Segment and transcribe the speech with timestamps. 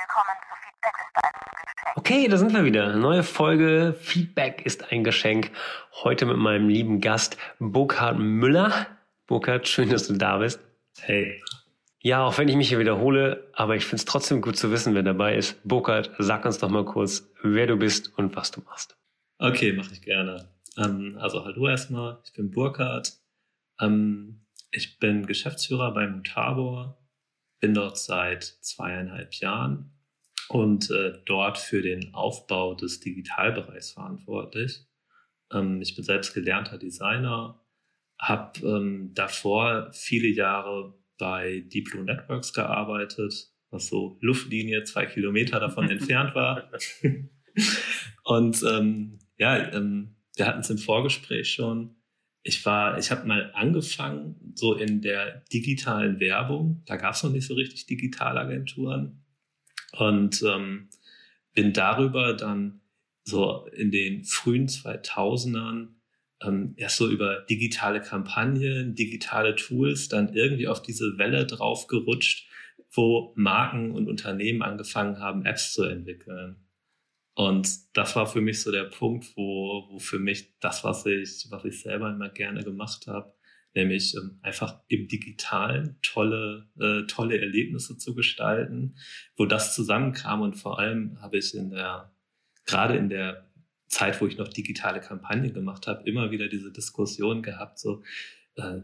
[0.00, 1.32] Willkommen zu Feedback ist ein
[1.74, 1.96] Geschenk.
[1.96, 2.94] Okay, da sind wir wieder.
[2.94, 5.50] Neue Folge Feedback ist ein Geschenk.
[6.04, 8.86] Heute mit meinem lieben Gast Burkhard Müller.
[9.26, 10.60] Burkhard, schön, dass du da bist.
[11.00, 11.42] Hey.
[12.00, 14.94] Ja, auch wenn ich mich hier wiederhole, aber ich finde es trotzdem gut zu wissen,
[14.94, 15.60] wer dabei ist.
[15.66, 18.96] Burkhard, sag uns doch mal kurz, wer du bist und was du machst.
[19.38, 20.48] Okay, mache ich gerne.
[20.76, 23.14] Ähm, also hallo erstmal, ich bin Burkhard.
[23.80, 26.98] Ähm, ich bin Geschäftsführer bei Mutabor,
[27.60, 29.92] bin dort seit zweieinhalb Jahren
[30.48, 34.86] und äh, dort für den Aufbau des Digitalbereichs verantwortlich.
[35.52, 37.60] Ähm, ich bin selbst gelernter Designer,
[38.18, 45.60] habe ähm, davor viele Jahre bei Deep Blue Networks gearbeitet, was so Luftlinie zwei Kilometer
[45.60, 46.70] davon entfernt war.
[48.24, 51.96] und ähm, ja, ähm, wir hatten es im Vorgespräch schon.
[52.42, 56.82] Ich war, ich habe mal angefangen, so in der digitalen Werbung.
[56.86, 59.24] Da gab es noch nicht so richtig Digitalagenturen.
[59.92, 60.88] Und ähm,
[61.54, 62.80] bin darüber dann
[63.24, 65.88] so in den frühen 2000ern
[66.42, 72.48] ähm, erst so über digitale Kampagnen, digitale Tools, dann irgendwie auf diese Welle drauf gerutscht,
[72.90, 76.56] wo Marken und Unternehmen angefangen haben, Apps zu entwickeln.
[77.38, 81.46] Und das war für mich so der Punkt, wo, wo für mich das, was ich,
[81.50, 83.32] was ich selber immer gerne gemacht habe,
[83.74, 88.96] nämlich ähm, einfach im Digitalen tolle, äh, tolle Erlebnisse zu gestalten,
[89.36, 90.40] wo das zusammenkam.
[90.40, 92.12] Und vor allem habe ich in der,
[92.66, 93.48] gerade in der
[93.86, 98.02] Zeit, wo ich noch digitale Kampagnen gemacht habe, immer wieder diese Diskussion gehabt, so,
[98.56, 98.80] äh,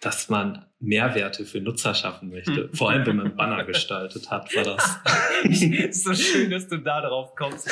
[0.00, 2.64] dass man Mehrwerte für Nutzer schaffen möchte.
[2.64, 2.74] Hm.
[2.74, 4.98] Vor allem, wenn man Banner gestaltet hat, war das.
[5.44, 7.68] ist so schön, dass du da drauf kommst.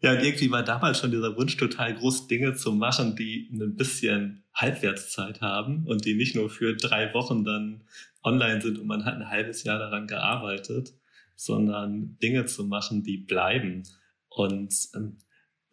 [0.00, 3.76] ja, und irgendwie war damals schon dieser Wunsch total groß, Dinge zu machen, die ein
[3.76, 7.84] bisschen Halbwertszeit haben und die nicht nur für drei Wochen dann
[8.22, 10.94] online sind und man hat ein halbes Jahr daran gearbeitet,
[11.36, 13.82] sondern Dinge zu machen, die bleiben.
[14.28, 15.18] Und ähm,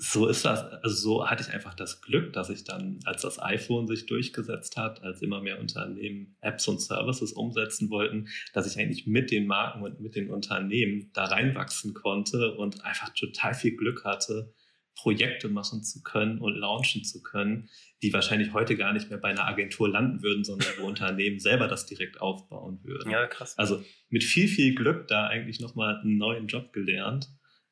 [0.03, 3.41] so ist das, also so hatte ich einfach das Glück, dass ich dann, als das
[3.41, 8.77] iPhone sich durchgesetzt hat, als immer mehr Unternehmen Apps und Services umsetzen wollten, dass ich
[8.77, 13.77] eigentlich mit den Marken und mit den Unternehmen da reinwachsen konnte und einfach total viel
[13.77, 14.53] Glück hatte,
[14.93, 17.69] Projekte machen zu können und launchen zu können,
[18.01, 21.69] die wahrscheinlich heute gar nicht mehr bei einer Agentur landen würden, sondern wo Unternehmen selber
[21.69, 23.09] das direkt aufbauen würden.
[23.09, 23.57] Ja, krass.
[23.57, 27.29] Also mit viel, viel Glück da eigentlich nochmal einen neuen Job gelernt.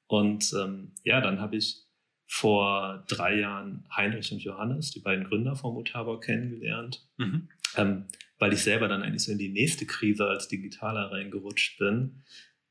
[0.08, 1.91] Und ähm, ja, dann habe ich
[2.34, 7.50] vor drei Jahren Heinrich und Johannes, die beiden Gründer von Mutabor, kennengelernt, mhm.
[7.75, 8.06] ähm,
[8.40, 12.24] weil ich selber dann eigentlich so in die nächste Krise als Digitaler reingerutscht bin.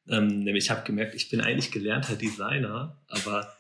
[0.09, 3.55] Ähm, nämlich ich habe gemerkt, ich bin eigentlich gelernter Designer, aber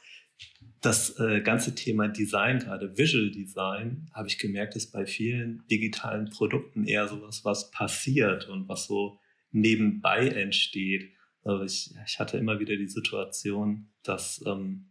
[0.80, 6.30] das äh, ganze Thema Design, gerade Visual Design, habe ich gemerkt, ist bei vielen digitalen
[6.30, 9.20] Produkten eher sowas, was passiert und was so
[9.52, 11.10] nebenbei entsteht.
[11.44, 14.89] Also ich, ich hatte immer wieder die Situation, dass ähm,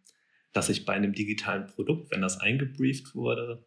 [0.54, 3.66] dass ich bei einem digitalen Produkt, wenn das eingebrieft wurde,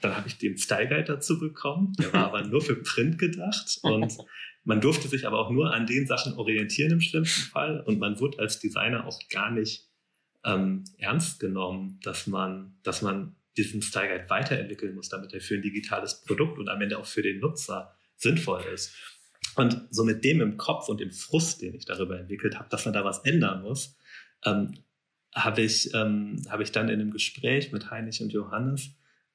[0.00, 1.92] dann habe ich den Style Guide dazu bekommen.
[1.98, 4.16] Der war aber nur für Print gedacht und
[4.64, 8.20] man durfte sich aber auch nur an den Sachen orientieren im schlimmsten Fall und man
[8.20, 9.88] wurde als Designer auch gar nicht
[10.44, 15.54] ähm, ernst genommen, dass man, dass man diesen Style Guide weiterentwickeln muss, damit er für
[15.54, 18.94] ein digitales Produkt und am Ende auch für den Nutzer sinnvoll ist.
[19.56, 22.84] Und so mit dem im Kopf und dem Frust, den ich darüber entwickelt habe, dass
[22.84, 23.96] man da was ändern muss,
[24.44, 24.78] ähm,
[25.34, 28.90] habe ich, ähm, habe ich dann in einem Gespräch mit Heinrich und Johannes,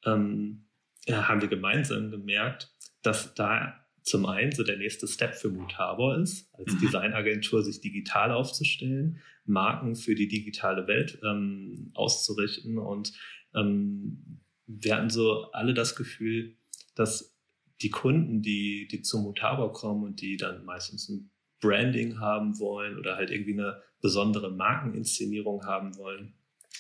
[0.06, 0.66] ähm,
[1.08, 2.72] ja, haben wir gemeinsam gemerkt,
[3.02, 6.80] dass da zum einen so der nächste Step für Mutabor ist, als mhm.
[6.80, 12.78] Designagentur sich digital aufzustellen, Marken für die digitale Welt ähm, auszurichten.
[12.78, 13.14] Und
[13.53, 16.56] ähm, wir hatten so alle das Gefühl,
[16.96, 17.38] dass
[17.81, 21.29] die Kunden, die, die zum Mutabor kommen und die dann meistens ein
[21.59, 26.34] Branding haben wollen oder halt irgendwie eine besondere Markeninszenierung haben wollen,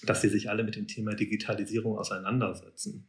[0.03, 3.07] dass sie sich alle mit dem Thema Digitalisierung auseinandersetzen.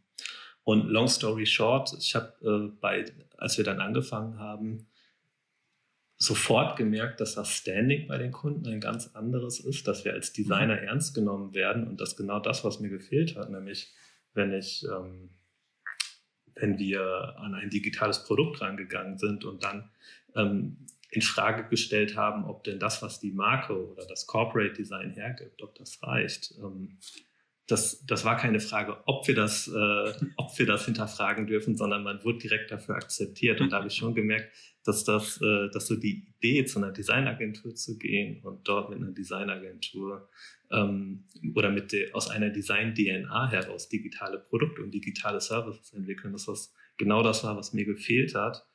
[0.65, 3.05] Und long story short, ich habe äh, bei,
[3.37, 4.87] als wir dann angefangen haben,
[6.19, 10.33] sofort gemerkt, dass das Standing bei den Kunden ein ganz anderes ist, dass wir als
[10.33, 10.89] Designer mhm.
[10.89, 13.95] ernst genommen werden und dass genau das, was mir gefehlt hat, nämlich
[14.35, 15.31] wenn ich, ähm,
[16.57, 19.91] wenn wir an ein digitales Produkt rangegangen sind und dann
[20.35, 25.11] ähm, in Frage gestellt haben, ob denn das, was die Marke oder das Corporate Design
[25.11, 26.55] hergibt, ob das reicht.
[26.59, 26.99] Ähm,
[27.67, 32.03] das, das war keine Frage, ob wir das, äh, ob wir das hinterfragen dürfen, sondern
[32.03, 33.61] man wurde direkt dafür akzeptiert.
[33.61, 34.51] Und da habe ich schon gemerkt,
[34.85, 38.99] dass das, äh, dass so die Idee, zu einer Designagentur zu gehen und dort mit
[38.99, 40.31] einer Designagentur
[40.71, 41.25] ähm,
[41.55, 46.75] oder mit der, aus einer Design-DNA heraus digitale Produkte und digitale Services entwickeln, dass das
[46.97, 48.67] genau das war, was mir gefehlt hat.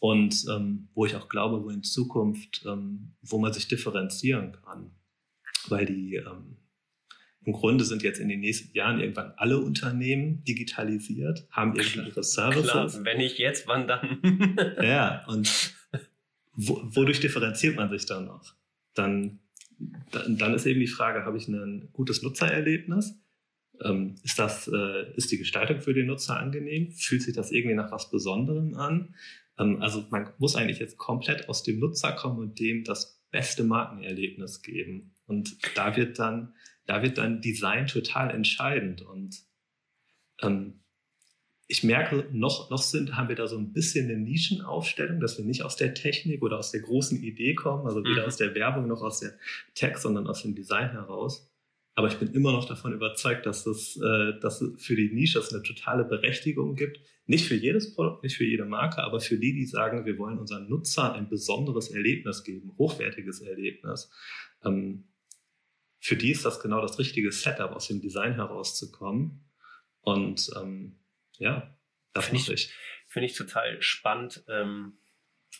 [0.00, 4.90] Und ähm, wo ich auch glaube, wo in Zukunft, ähm, wo man sich differenzieren kann.
[5.68, 6.56] Weil die ähm,
[7.44, 12.22] im Grunde sind jetzt in den nächsten Jahren irgendwann alle Unternehmen digitalisiert, haben irgendwie ihre
[12.22, 12.70] Services.
[12.70, 14.20] Klar, wenn nicht jetzt, wann dann?
[14.82, 15.74] ja, und
[16.52, 18.54] wo, wodurch differenziert man sich dann noch?
[18.94, 19.40] Dann,
[20.10, 23.18] dann, dann ist eben die Frage, habe ich ein gutes Nutzererlebnis?
[23.82, 26.90] Ähm, ist, das, äh, ist die Gestaltung für den Nutzer angenehm?
[26.92, 29.14] Fühlt sich das irgendwie nach was Besonderem an?
[29.60, 33.62] Ähm, also man muss eigentlich jetzt komplett aus dem Nutzer kommen und dem das beste
[33.62, 35.14] Markenerlebnis geben.
[35.26, 36.54] Und da wird dann,
[36.86, 39.02] da wird dann Design total entscheidend.
[39.02, 39.36] Und
[40.42, 40.80] ähm,
[41.68, 45.44] ich merke, noch, noch sind, haben wir da so ein bisschen eine Nischenaufstellung, dass wir
[45.44, 48.26] nicht aus der Technik oder aus der großen Idee kommen, also weder mhm.
[48.26, 49.34] aus der Werbung noch aus der
[49.74, 51.49] Tech, sondern aus dem Design heraus.
[51.94, 55.42] Aber ich bin immer noch davon überzeugt, dass es, äh, dass es für die Nische
[55.50, 57.00] eine totale Berechtigung gibt.
[57.26, 60.38] Nicht für jedes Produkt, nicht für jede Marke, aber für die, die sagen, wir wollen
[60.38, 64.10] unseren Nutzern ein besonderes Erlebnis geben, hochwertiges Erlebnis.
[64.64, 65.04] Ähm,
[66.00, 69.44] für die ist das genau das richtige Setup, aus dem Design herauszukommen.
[70.00, 70.98] Und ähm,
[71.38, 71.76] ja,
[72.14, 72.50] das finde ich.
[72.50, 72.74] ich.
[73.06, 74.98] Finde ich total spannend, ähm,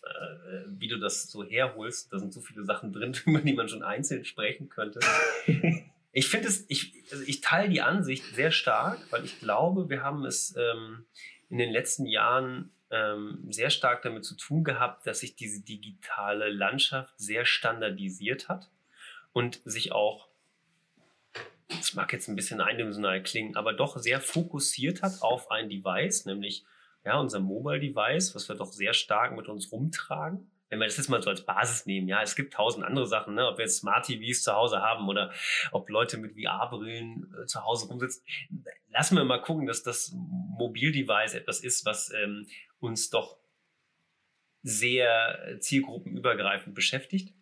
[0.03, 2.13] äh, wie du das so herholst.
[2.13, 5.01] Da sind so viele Sachen drin, über die man schon einzeln sprechen könnte.
[6.13, 10.03] ich finde es, ich, also ich teile die Ansicht sehr stark, weil ich glaube, wir
[10.03, 11.07] haben es ähm,
[11.49, 16.51] in den letzten Jahren ähm, sehr stark damit zu tun gehabt, dass sich diese digitale
[16.51, 18.71] Landschaft sehr standardisiert hat
[19.33, 20.31] und sich auch
[21.69, 26.27] das mag jetzt ein bisschen eindimensional klingen, aber doch sehr fokussiert hat auf ein Device,
[26.27, 26.65] nämlich
[27.05, 30.51] ja, unser Mobile Device, was wir doch sehr stark mit uns rumtragen.
[30.71, 33.35] Wenn wir das jetzt mal so als Basis nehmen, ja, es gibt tausend andere Sachen,
[33.35, 33.47] ne?
[33.47, 35.33] ob wir jetzt Smart TVs zu Hause haben oder
[35.73, 38.25] ob Leute mit VR-Brillen äh, zu Hause rumsitzen.
[38.89, 42.47] Lassen wir mal gucken, dass das Mobil-Device etwas ist, was ähm,
[42.79, 43.39] uns doch
[44.63, 47.35] sehr zielgruppenübergreifend beschäftigt.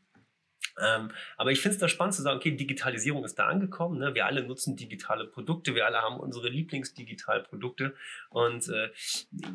[0.81, 3.99] Ähm, aber ich finde es da spannend zu sagen, okay, Digitalisierung ist da angekommen.
[3.99, 4.15] Ne?
[4.15, 7.95] Wir alle nutzen digitale Produkte, wir alle haben unsere Lieblingsdigitalprodukte
[8.31, 8.91] und äh,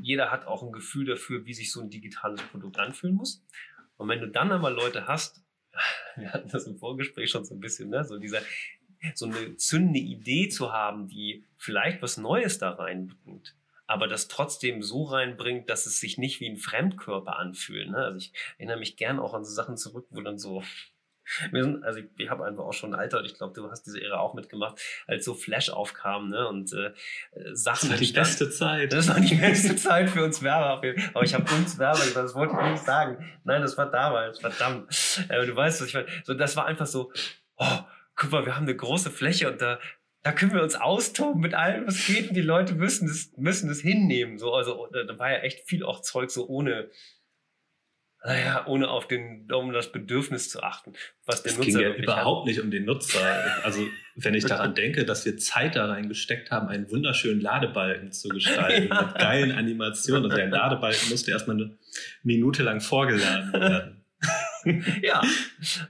[0.02, 3.44] jeder hat auch ein Gefühl dafür, wie sich so ein digitales Produkt anfühlen muss.
[3.98, 5.44] Und wenn du dann aber Leute hast,
[6.16, 8.04] wir hatten das im Vorgespräch schon so ein bisschen, ne?
[8.04, 8.42] so dieser
[9.16, 13.56] so eine zündende Idee zu haben, die vielleicht was Neues da reinbringt,
[13.86, 17.90] aber das trotzdem so reinbringt, dass es sich nicht wie ein Fremdkörper anfühlt.
[17.90, 17.98] Ne?
[17.98, 20.64] Also ich erinnere mich gern auch an so Sachen zurück, wo dann so
[21.52, 23.70] wir sind, also ich, ich habe einfach auch schon ein Alter und ich glaube, du
[23.70, 26.48] hast diese Ära auch mitgemacht, als so Flash aufkam, ne?
[26.48, 26.92] Und äh,
[27.54, 27.90] Sachen.
[27.90, 28.94] Das war die beste Zeit.
[28.94, 30.82] Das war die beste Zeit für uns Werber.
[31.14, 33.26] Aber ich habe uns Werber, das wollte ich nicht sagen.
[33.44, 34.90] Nein, das war damals, verdammt.
[35.30, 36.08] Äh, du weißt, was ich meine.
[36.24, 37.12] So, das war einfach so,
[37.58, 37.80] oh,
[38.16, 39.80] guck mal, wir haben eine große Fläche und da,
[40.24, 42.30] da können wir uns austoben mit allem, was geht.
[42.30, 44.38] Und die Leute müssen das, müssen das hinnehmen.
[44.38, 46.90] So, also da war ja echt viel auch Zeug so ohne
[48.26, 50.94] naja, ohne auf den, um das Bedürfnis zu achten,
[51.26, 52.48] was der es Nutzer ging ja überhaupt hat.
[52.48, 53.20] nicht um den Nutzer.
[53.64, 53.86] Also
[54.16, 58.88] wenn ich daran denke, dass wir Zeit da reingesteckt haben, einen wunderschönen Ladebalken zu gestalten
[58.90, 59.02] ja.
[59.02, 60.26] mit geilen Animationen.
[60.26, 61.78] Also der Ladebalken musste erstmal eine
[62.24, 64.06] Minute lang vorgeladen werden.
[65.02, 65.22] ja,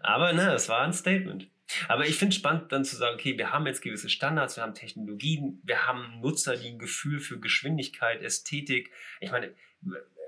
[0.01, 1.47] aber ne, es war ein Statement.
[1.87, 4.63] Aber ich finde es spannend, dann zu sagen, okay, wir haben jetzt gewisse Standards, wir
[4.63, 8.91] haben Technologien, wir haben Nutzer, die ein Gefühl für Geschwindigkeit, Ästhetik.
[9.21, 9.53] Ich meine,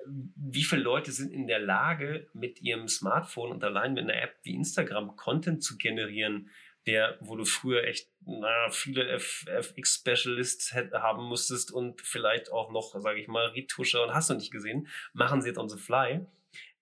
[0.08, 4.38] wie viele Leute sind in der Lage, mit ihrem Smartphone und allein mit einer App
[4.44, 6.50] wie Instagram Content zu generieren,
[6.86, 13.20] der, wo du früher echt na, viele FX-Specialists haben musstest und vielleicht auch noch, sage
[13.20, 16.26] ich mal, Retuscher und hast du nicht gesehen, machen sie jetzt on the fly.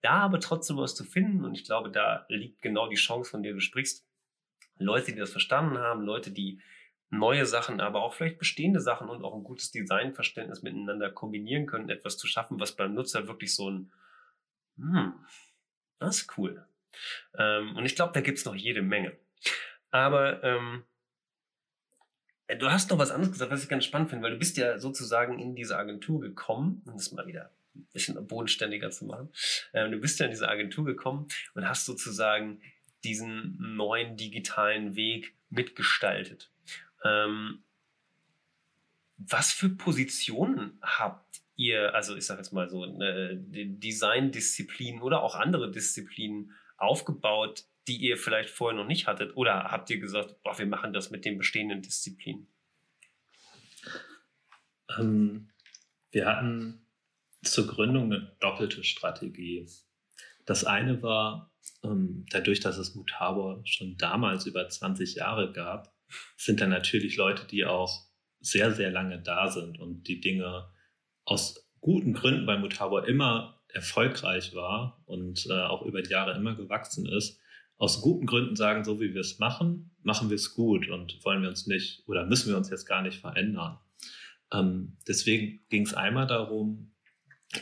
[0.02, 3.44] Da aber trotzdem was zu finden und ich glaube, da liegt genau die Chance, von
[3.44, 4.06] der du sprichst.
[4.78, 6.60] Leute, die das verstanden haben, Leute, die
[7.14, 11.90] neue Sachen, aber auch vielleicht bestehende Sachen und auch ein gutes Designverständnis miteinander kombinieren können,
[11.90, 13.92] etwas zu schaffen, was beim Nutzer wirklich so ein,
[14.78, 15.14] hm,
[16.00, 16.66] das ist cool.
[17.38, 19.16] Ähm, und ich glaube, da gibt's noch jede Menge.
[19.92, 20.84] Aber ähm,
[22.48, 24.58] äh, du hast noch was anderes gesagt, was ich ganz spannend finde, weil du bist
[24.58, 29.30] ja sozusagen in diese Agentur gekommen, um das mal wieder ein bisschen bodenständiger zu machen.
[29.74, 32.62] Ähm, du bist ja in diese Agentur gekommen und hast sozusagen
[33.04, 36.53] diesen neuen digitalen Weg mitgestaltet.
[37.04, 37.64] Ähm,
[39.18, 45.36] was für Positionen habt ihr, also ich sage jetzt mal so, eine Design-Disziplinen oder auch
[45.36, 49.36] andere Disziplinen aufgebaut, die ihr vielleicht vorher noch nicht hattet?
[49.36, 52.48] Oder habt ihr gesagt, boah, wir machen das mit den bestehenden Disziplinen?
[54.98, 55.50] Ähm,
[56.12, 56.86] wir hatten
[57.44, 59.68] zur Gründung eine doppelte Strategie.
[60.46, 61.52] Das eine war,
[61.84, 65.93] ähm, dadurch, dass es Mutabor schon damals über 20 Jahre gab,
[66.38, 68.06] sind dann natürlich Leute, die auch
[68.40, 70.70] sehr, sehr lange da sind und die Dinge
[71.26, 76.56] aus guten Gründen bei Mutabor immer erfolgreich war und äh, auch über die Jahre immer
[76.56, 77.40] gewachsen ist,
[77.78, 81.42] aus guten Gründen sagen, so wie wir es machen, machen wir es gut und wollen
[81.42, 83.80] wir uns nicht oder müssen wir uns jetzt gar nicht verändern.
[84.52, 86.94] Ähm, deswegen ging es einmal darum,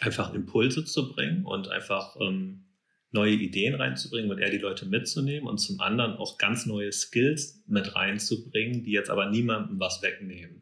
[0.01, 2.70] einfach Impulse zu bringen und einfach ähm,
[3.11, 7.63] neue Ideen reinzubringen und eher die Leute mitzunehmen und zum anderen auch ganz neue Skills
[7.67, 10.61] mit reinzubringen, die jetzt aber niemandem was wegnehmen.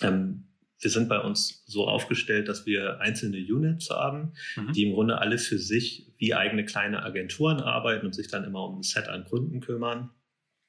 [0.00, 0.44] Ähm,
[0.78, 4.72] wir sind bei uns so aufgestellt, dass wir einzelne Units haben, mhm.
[4.72, 8.64] die im Grunde alle für sich wie eigene kleine Agenturen arbeiten und sich dann immer
[8.64, 10.10] um ein Set an Kunden kümmern.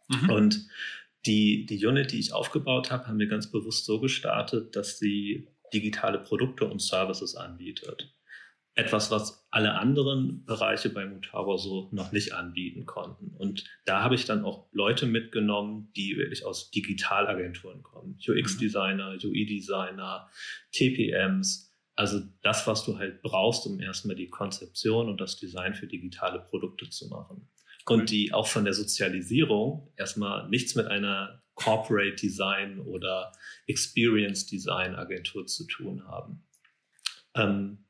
[0.08, 0.30] Mhm.
[0.30, 0.68] Und
[1.25, 5.50] die, die Unit, die ich aufgebaut habe, haben wir ganz bewusst so gestartet, dass sie
[5.74, 8.17] digitale Produkte und Services anbietet
[8.78, 13.36] etwas, was alle anderen Bereiche bei Mutabo so noch nicht anbieten konnten.
[13.36, 18.20] Und da habe ich dann auch Leute mitgenommen, die wirklich aus Digitalagenturen kommen.
[18.26, 20.30] UX-Designer, UI-Designer,
[20.74, 21.74] TPMs.
[21.96, 26.40] Also das, was du halt brauchst, um erstmal die Konzeption und das Design für digitale
[26.40, 27.50] Produkte zu machen.
[27.88, 33.32] Und die auch von der Sozialisierung erstmal nichts mit einer Corporate Design oder
[33.66, 36.44] Experience Design Agentur zu tun haben.
[37.34, 37.87] Ähm,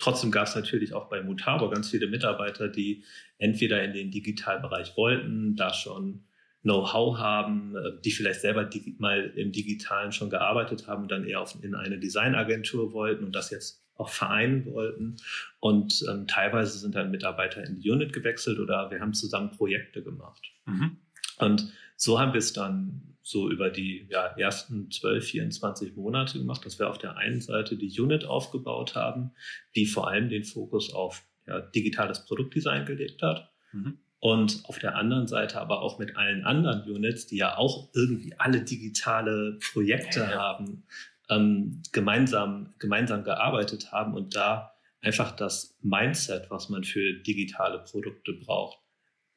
[0.00, 3.04] Trotzdem gab es natürlich auch bei Mutabo ganz viele Mitarbeiter, die
[3.38, 6.24] entweder in den Digitalbereich wollten, da schon
[6.62, 11.40] Know-how haben, äh, die vielleicht selber mal im Digitalen schon gearbeitet haben und dann eher
[11.40, 15.16] auf, in eine Designagentur wollten und das jetzt auch vereinen wollten.
[15.60, 20.02] Und ähm, teilweise sind dann Mitarbeiter in die Unit gewechselt oder wir haben zusammen Projekte
[20.02, 20.50] gemacht.
[20.66, 20.96] Mhm.
[21.38, 26.64] Und so haben wir es dann so über die ja, ersten 12, 24 Monate gemacht,
[26.66, 29.32] dass wir auf der einen Seite die Unit aufgebaut haben,
[29.76, 33.50] die vor allem den Fokus auf ja, digitales Produktdesign gelegt hat.
[33.72, 33.98] Mhm.
[34.18, 38.34] Und auf der anderen Seite aber auch mit allen anderen Units, die ja auch irgendwie
[38.38, 40.82] alle digitale Projekte ja, haben,
[41.30, 48.34] ähm, gemeinsam, gemeinsam gearbeitet haben und da einfach das Mindset, was man für digitale Produkte
[48.34, 48.78] braucht,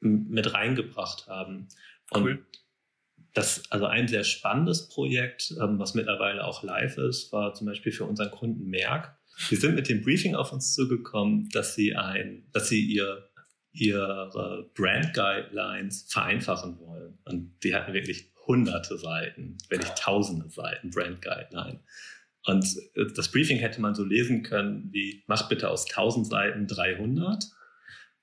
[0.01, 1.69] mit reingebracht haben.
[2.11, 2.45] Und cool.
[3.33, 7.91] Das, also ein sehr spannendes Projekt, ähm, was mittlerweile auch live ist, war zum Beispiel
[7.91, 9.17] für unseren Kunden Merck.
[9.49, 13.29] Sie sind mit dem Briefing auf uns zugekommen, dass sie ein, dass sie ihr,
[13.71, 17.17] ihre Brand Guidelines vereinfachen wollen.
[17.25, 21.79] Und die hatten wirklich hunderte Seiten, wenn nicht tausende Seiten Brand Guideline.
[22.45, 26.67] Und äh, das Briefing hätte man so lesen können wie, mach bitte aus 1000 Seiten
[26.67, 27.45] 300.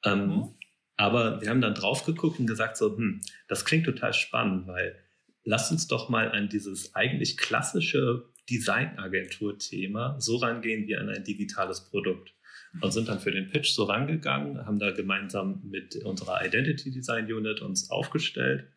[0.05, 0.55] Ähm, mhm.
[1.01, 5.03] Aber wir haben dann drauf geguckt und gesagt, so, hm, das klingt total spannend, weil
[5.45, 11.89] lass uns doch mal an dieses eigentlich klassische Designagentur-Thema so rangehen wie an ein digitales
[11.89, 12.35] Produkt.
[12.83, 17.33] Und sind dann für den Pitch so rangegangen, haben da gemeinsam mit unserer Identity Design
[17.33, 18.69] Unit uns aufgestellt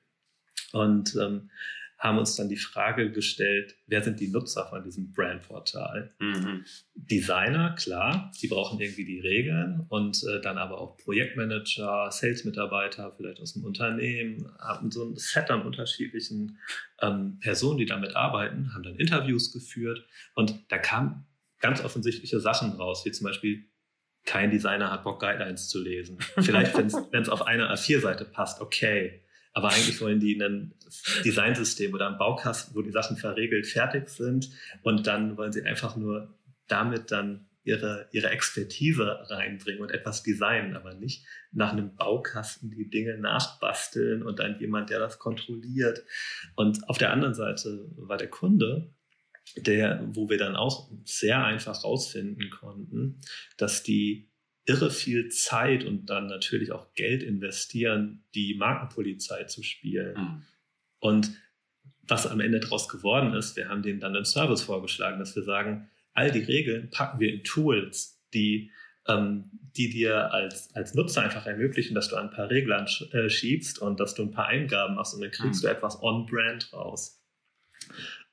[0.72, 1.52] und ähm,
[2.04, 6.14] haben uns dann die Frage gestellt, wer sind die Nutzer von diesem Brandportal?
[6.20, 6.66] Mhm.
[6.96, 13.40] Designer, klar, die brauchen irgendwie die Regeln und äh, dann aber auch Projektmanager, Sales-Mitarbeiter, vielleicht
[13.40, 16.60] aus dem Unternehmen, haben so ein Set an unterschiedlichen
[17.02, 20.06] ähm, Personen, die damit arbeiten, haben dann Interviews geführt
[20.36, 21.26] und da kamen
[21.62, 23.64] ganz offensichtliche Sachen raus, wie zum Beispiel
[24.26, 26.18] kein Designer hat Bock, Guidelines zu lesen.
[26.42, 26.88] Vielleicht, wenn
[27.22, 29.23] es auf einer A4-Seite passt, okay.
[29.54, 30.74] Aber eigentlich wollen die ein
[31.24, 34.50] Designsystem oder einen Baukasten, wo die Sachen verregelt fertig sind.
[34.82, 36.34] Und dann wollen sie einfach nur
[36.68, 42.90] damit dann ihre, ihre Expertise reinbringen und etwas designen, aber nicht nach einem Baukasten die
[42.90, 46.04] Dinge nachbasteln und dann jemand, der das kontrolliert.
[46.56, 48.94] Und auf der anderen Seite war der Kunde,
[49.56, 53.22] der, wo wir dann auch sehr einfach rausfinden konnten,
[53.58, 54.33] dass die
[54.66, 60.16] irre viel Zeit und dann natürlich auch Geld investieren, die Markenpolizei zu spielen.
[60.16, 60.44] Mhm.
[61.00, 61.32] Und
[62.08, 65.44] was am Ende daraus geworden ist, wir haben denen dann einen Service vorgeschlagen, dass wir
[65.44, 68.72] sagen, all die Regeln packen wir in Tools, die,
[69.08, 73.80] ähm, die dir als, als Nutzer einfach ermöglichen, dass du ein paar Regeln äh, schiebst
[73.80, 75.68] und dass du ein paar Eingaben machst und dann kriegst mhm.
[75.68, 77.22] du etwas on-brand raus.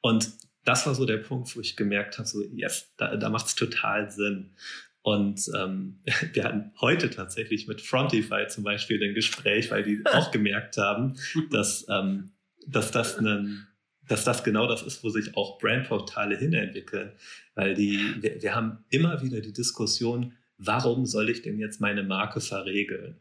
[0.00, 0.32] Und
[0.64, 3.54] das war so der Punkt, wo ich gemerkt habe, so, yes, da, da macht es
[3.54, 4.54] total Sinn.
[5.02, 6.00] Und ähm,
[6.33, 11.14] wir hatten heute tatsächlich mit Frontify zum Beispiel ein Gespräch, weil die auch gemerkt haben,
[11.50, 12.33] dass, ähm,
[12.66, 13.66] dass, das einen,
[14.07, 17.12] dass das genau das ist, wo sich auch Brandportale hinentwickeln.
[17.54, 22.02] Weil die, wir, wir haben immer wieder die Diskussion, warum soll ich denn jetzt meine
[22.02, 23.21] Marke verregeln?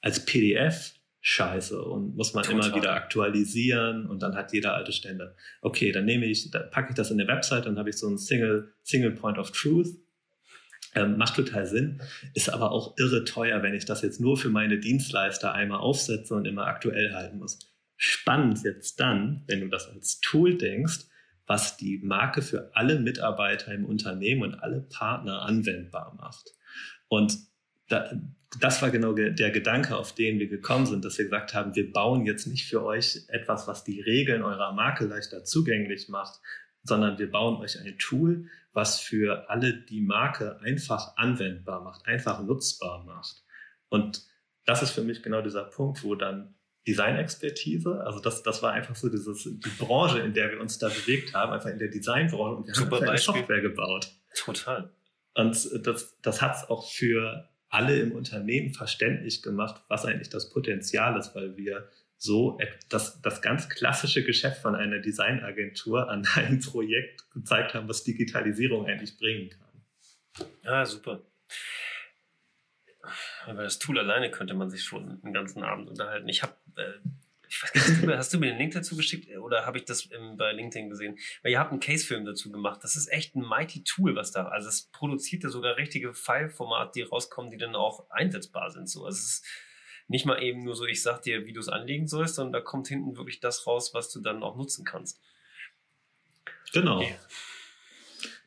[0.00, 2.66] Als PDF scheiße und muss man Total.
[2.66, 5.36] immer wieder aktualisieren und dann hat jeder alte Stände.
[5.60, 8.08] Okay, dann nehme ich, dann packe ich das in eine Website, dann habe ich so
[8.08, 9.86] ein Single, Single Point of Truth
[10.94, 12.02] ähm, macht total Sinn,
[12.34, 16.34] ist aber auch irre teuer, wenn ich das jetzt nur für meine Dienstleister einmal aufsetze
[16.34, 17.58] und immer aktuell halten muss.
[17.96, 21.06] Spannend jetzt dann, wenn du das als Tool denkst,
[21.46, 26.50] was die Marke für alle Mitarbeiter im Unternehmen und alle Partner anwendbar macht.
[27.08, 27.38] Und
[27.88, 28.10] da,
[28.60, 31.90] das war genau der Gedanke, auf den wir gekommen sind, dass wir gesagt haben, wir
[31.92, 36.40] bauen jetzt nicht für euch etwas, was die Regeln eurer Marke leichter zugänglich macht,
[36.82, 42.42] sondern wir bauen euch ein Tool, was für alle die Marke einfach anwendbar macht, einfach
[42.42, 43.42] nutzbar macht.
[43.88, 44.26] Und
[44.64, 46.54] das ist für mich genau dieser Punkt, wo dann
[46.86, 50.88] Designexpertise, also das, das war einfach so dieses, die Branche, in der wir uns da
[50.88, 53.18] bewegt haben, einfach in der Designbranche und wir Super haben eine.
[53.18, 54.10] Software gebaut.
[54.34, 54.90] Total.
[55.34, 60.50] Und das, das hat es auch für alle im Unternehmen verständlich gemacht, was eigentlich das
[60.50, 61.88] Potenzial ist, weil wir
[62.22, 62.56] so
[62.88, 68.86] das, das ganz klassische Geschäft von einer Designagentur an einem Projekt gezeigt haben, was Digitalisierung
[68.86, 70.48] eigentlich bringen kann.
[70.62, 71.20] Ja, super.
[73.50, 76.28] Über das Tool alleine könnte man sich schon den ganzen Abend unterhalten.
[76.28, 76.92] Ich habe, äh,
[77.48, 80.36] ich weiß nicht, hast du, mir, den Link dazu geschickt oder habe ich das im,
[80.36, 81.18] bei LinkedIn gesehen?
[81.42, 82.84] Weil ihr habt einen Case-Film dazu gemacht.
[82.84, 86.92] Das ist echt ein mighty Tool, was da, also es produziert ja sogar richtige File-Formate,
[86.94, 88.88] die rauskommen, die dann auch einsetzbar sind.
[88.88, 89.46] So, also es ist
[90.12, 92.60] nicht mal eben nur so, ich sag dir, wie du es anlegen sollst, sondern da
[92.60, 95.20] kommt hinten wirklich das raus, was du dann auch nutzen kannst.
[96.72, 97.00] Genau.
[97.00, 97.16] Okay.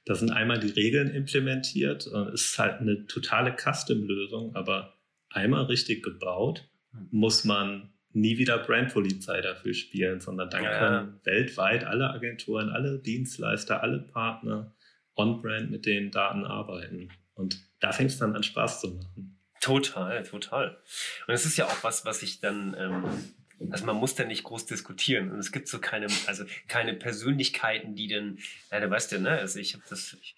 [0.06, 2.06] Da sind einmal die Regeln implementiert.
[2.06, 4.96] Es ist halt eine totale Custom-Lösung, aber
[5.30, 7.08] einmal richtig gebaut, Hm.
[7.12, 10.80] muss man nie wieder Brandpolizei dafür spielen, sondern dann ja.
[10.80, 14.74] können weltweit alle Agenturen, alle Dienstleister, alle Partner
[15.16, 17.10] on-brand mit den Daten arbeiten.
[17.34, 19.35] Und da fängt es dann an Spaß zu machen.
[19.66, 20.78] Total, total.
[21.28, 23.34] Und es ist ja auch was, was ich dann, ähm,
[23.72, 25.32] also man muss da nicht groß diskutieren.
[25.32, 28.38] Und es gibt so keine, also keine Persönlichkeiten, die dann,
[28.72, 30.36] ja, du weißt ja, ne, also ich habe das, ich,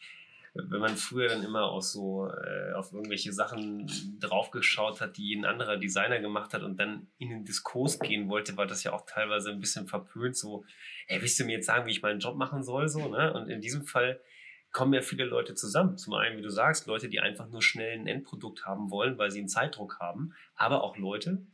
[0.54, 5.44] wenn man früher dann immer auch so äh, auf irgendwelche Sachen draufgeschaut hat, die ein
[5.44, 9.06] anderer Designer gemacht hat und dann in den Diskurs gehen wollte, war das ja auch
[9.06, 10.64] teilweise ein bisschen verpönt, so,
[11.08, 13.34] ey, willst du mir jetzt sagen, wie ich meinen Job machen soll, so, ne?
[13.34, 14.22] Und in diesem Fall
[14.72, 15.98] kommen ja viele Leute zusammen.
[15.98, 19.32] Zum einen, wie du sagst, Leute, die einfach nur schnell ein Endprodukt haben wollen, weil
[19.32, 21.46] sie einen Zeitdruck haben, aber auch Leute,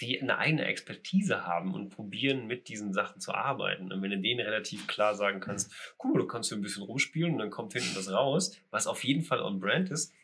[0.00, 3.92] die eine eigene Expertise haben und probieren, mit diesen Sachen zu arbeiten.
[3.92, 6.84] Und wenn du denen relativ klar sagen kannst, guck mal, du kannst hier ein bisschen
[6.84, 10.14] rumspielen und dann kommt hinten das raus, was auf jeden Fall on brand ist,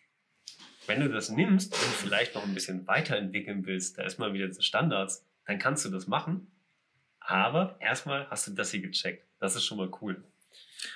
[0.87, 4.49] wenn du das nimmst und vielleicht noch ein bisschen weiterentwickeln willst, da ist mal wieder
[4.49, 6.51] die Standards, dann kannst du das machen.
[7.21, 9.27] Aber erstmal hast du das hier gecheckt.
[9.41, 10.25] Das ist schon mal cool.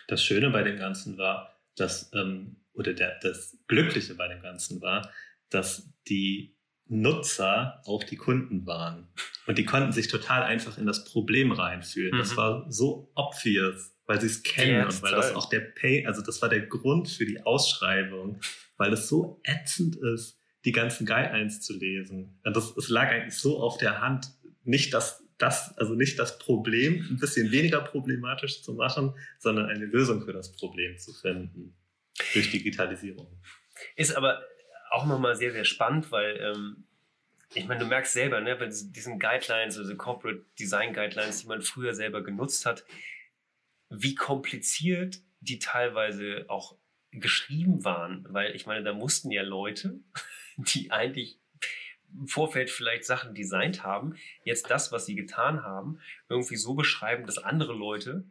[0.09, 4.81] Das Schöne bei dem Ganzen war, dass, ähm, oder der, das Glückliche bei dem Ganzen
[4.81, 5.11] war,
[5.51, 9.09] dass die Nutzer auch die Kunden waren.
[9.47, 12.19] Und die konnten sich total einfach in das Problem reinfühlen.
[12.19, 12.37] Das Mhm.
[12.37, 16.43] war so obvious, weil sie es kennen und weil das auch der Pay, also das
[16.43, 18.41] war der Grund für die Ausschreibung,
[18.77, 22.39] weil es so ätzend ist, die ganzen Guidelines zu lesen.
[22.45, 24.27] Und das, es lag eigentlich so auf der Hand,
[24.65, 29.87] nicht das, das, also nicht das Problem ein bisschen weniger problematisch zu machen, sondern eine
[29.87, 31.75] Lösung für das Problem zu finden
[32.35, 33.27] durch Digitalisierung.
[33.97, 34.43] Ist aber
[34.91, 36.85] auch nochmal sehr, sehr spannend, weil ähm,
[37.55, 41.63] ich meine, du merkst selber, ne, bei diesen Guidelines, also Corporate Design Guidelines, die man
[41.63, 42.85] früher selber genutzt hat,
[43.89, 46.77] wie kompliziert die teilweise auch
[47.11, 49.99] geschrieben waren, weil ich meine, da mussten ja Leute,
[50.57, 51.41] die eigentlich
[52.19, 57.27] im Vorfeld vielleicht Sachen designt haben, jetzt das, was sie getan haben, irgendwie so beschreiben,
[57.27, 58.25] dass andere Leute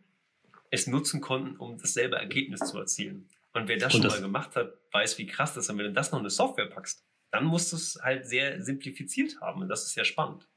[0.72, 3.28] es nutzen konnten, um dasselbe Ergebnis zu erzielen.
[3.54, 5.70] Und wer das Und schon das- mal gemacht hat, weiß, wie krass das ist.
[5.72, 8.62] Und wenn du das noch in eine Software packst, dann musst du es halt sehr
[8.64, 9.62] simplifiziert haben.
[9.62, 10.48] Und das ist ja spannend.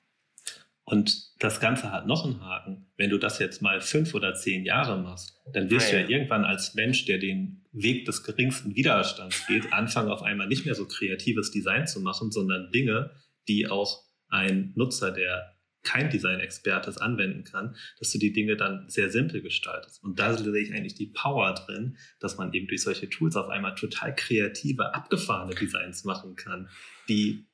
[0.84, 2.86] Und das Ganze hat noch einen Haken.
[2.96, 6.08] Wenn du das jetzt mal fünf oder zehn Jahre machst, dann wirst Ja, du ja.
[6.08, 10.66] ja irgendwann als Mensch, der den Weg des geringsten Widerstands geht, anfangen auf einmal nicht
[10.66, 13.12] mehr so kreatives Design zu machen, sondern Dinge,
[13.48, 18.88] die auch ein Nutzer, der kein Design-Experte ist, anwenden kann, dass du die Dinge dann
[18.88, 20.02] sehr simpel gestaltest.
[20.02, 23.48] Und da sehe ich eigentlich die Power drin, dass man eben durch solche Tools auf
[23.48, 26.68] einmal total kreative, abgefahrene Designs machen kann,
[27.08, 27.46] die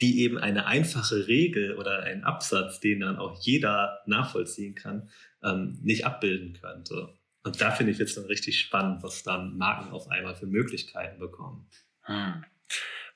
[0.00, 5.10] die eben eine einfache Regel oder einen Absatz, den dann auch jeder nachvollziehen kann,
[5.42, 7.14] ähm, nicht abbilden könnte.
[7.44, 11.18] Und da finde ich jetzt dann richtig spannend, was dann Marken auf einmal für Möglichkeiten
[11.18, 11.68] bekommen.
[12.02, 12.44] Hm.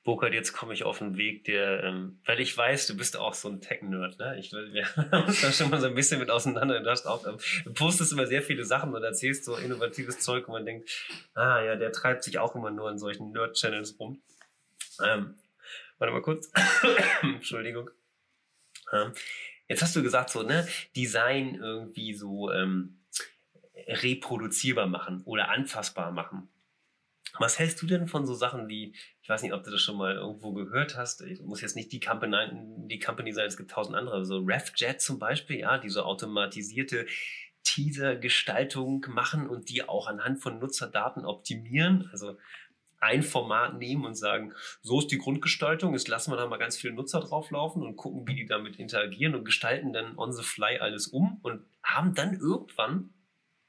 [0.07, 3.35] Burkhard, jetzt komme ich auf einen Weg, der, ähm, weil ich weiß, du bist auch
[3.35, 4.39] so ein Tech-Nerd, ne?
[4.39, 6.81] Ich wir haben uns da schon mal so ein bisschen mit auseinander.
[6.81, 10.47] Du, hast auch, ähm, du postest immer sehr viele Sachen und erzählst so innovatives Zeug
[10.47, 10.89] und man denkt,
[11.35, 14.23] ah ja, der treibt sich auch immer nur in solchen Nerd-Channels rum.
[15.05, 15.35] Ähm,
[15.99, 16.51] warte mal kurz.
[17.23, 17.91] Entschuldigung.
[19.69, 23.01] Jetzt hast du gesagt, so, ne, Design irgendwie so ähm,
[23.89, 26.49] reproduzierbar machen oder anfassbar machen.
[27.39, 29.97] Was hältst du denn von so Sachen wie, ich weiß nicht, ob du das schon
[29.97, 32.37] mal irgendwo gehört hast, ich muss jetzt nicht die Company,
[32.89, 37.07] die Company sein, es gibt tausend andere, so RefJet zum Beispiel, ja, die so automatisierte
[37.65, 42.09] Teaser-Gestaltung machen und die auch anhand von Nutzerdaten optimieren.
[42.13, 42.39] Also
[43.07, 46.77] ein Format nehmen und sagen, so ist die Grundgestaltung, jetzt lassen wir da mal ganz
[46.77, 50.79] viele Nutzer drauflaufen und gucken, wie die damit interagieren und gestalten dann on the fly
[50.79, 53.11] alles um und haben dann irgendwann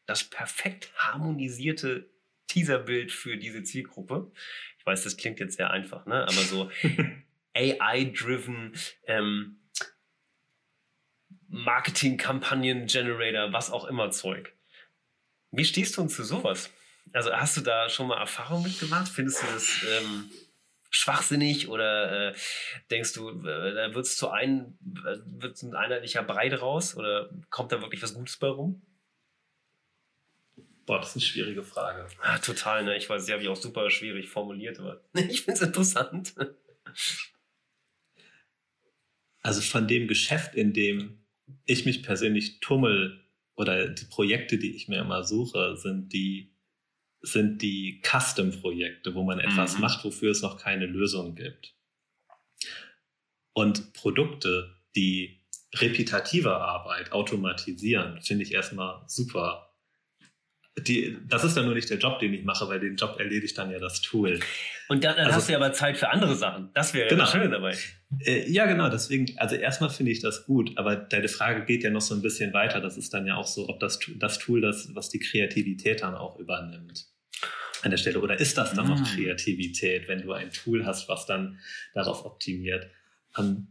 [0.08, 2.10] das perfekt harmonisierte
[2.48, 4.32] Teaserbild für diese Zielgruppe.
[4.80, 6.24] Ich weiß, das klingt jetzt sehr einfach, ne?
[6.24, 6.72] aber so
[7.54, 8.74] AI-driven
[9.06, 9.60] ähm,
[11.50, 14.54] Marketing-Kampagnen-Generator, was auch immer Zeug.
[15.52, 16.72] Wie stehst du uns zu sowas?
[17.14, 19.08] Also hast du da schon mal Erfahrung mitgemacht?
[19.08, 20.30] Findest du das ähm,
[20.90, 22.36] schwachsinnig oder äh,
[22.90, 27.72] denkst du, äh, da wird es zu ein, wird ein einheitlicher Brei draus oder kommt
[27.72, 28.82] da wirklich was Gutes bei rum?
[30.86, 32.08] Boah, das ist eine schwierige Frage.
[32.22, 32.96] Ah, total, ne?
[32.96, 36.34] Ich weiß, die habe ich auch super schwierig formuliert, aber ich finde es interessant.
[39.42, 41.26] Also von dem Geschäft, in dem
[41.66, 43.24] ich mich persönlich tummel
[43.56, 46.54] oder die Projekte, die ich mir immer suche, sind die,
[47.22, 49.82] sind die Custom-Projekte, wo man etwas mhm.
[49.82, 51.76] macht, wofür es noch keine Lösung gibt.
[53.54, 55.44] Und Produkte, die
[55.76, 59.67] repetitive Arbeit automatisieren, finde ich erstmal super
[60.80, 63.58] die, das ist dann nur nicht der Job, den ich mache, weil den Job erledigt
[63.58, 64.40] dann ja das Tool.
[64.90, 66.70] Und dann, dann also, hast du ja aber Zeit für andere Sachen.
[66.74, 67.22] Das wäre genau.
[67.22, 67.76] ja das Schöne dabei.
[68.20, 68.90] Äh, ja, genau.
[68.90, 72.22] Deswegen, also erstmal finde ich das gut, aber deine Frage geht ja noch so ein
[72.22, 72.80] bisschen weiter.
[72.80, 76.16] Das ist dann ja auch so, ob das, das Tool, das, was die Kreativität dann
[76.16, 77.08] auch übernimmt
[77.84, 78.20] an der Stelle.
[78.20, 79.04] Oder ist das dann noch mm.
[79.04, 81.60] Kreativität, wenn du ein Tool hast, was dann
[81.94, 82.88] darauf optimiert?
[83.38, 83.68] Ähm,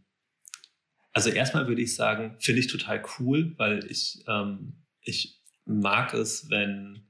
[1.12, 6.48] also erstmal würde ich sagen, finde ich total cool, weil ich, ähm, ich mag es,
[6.50, 7.06] wenn,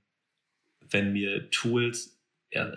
[0.80, 2.16] wenn mir Tools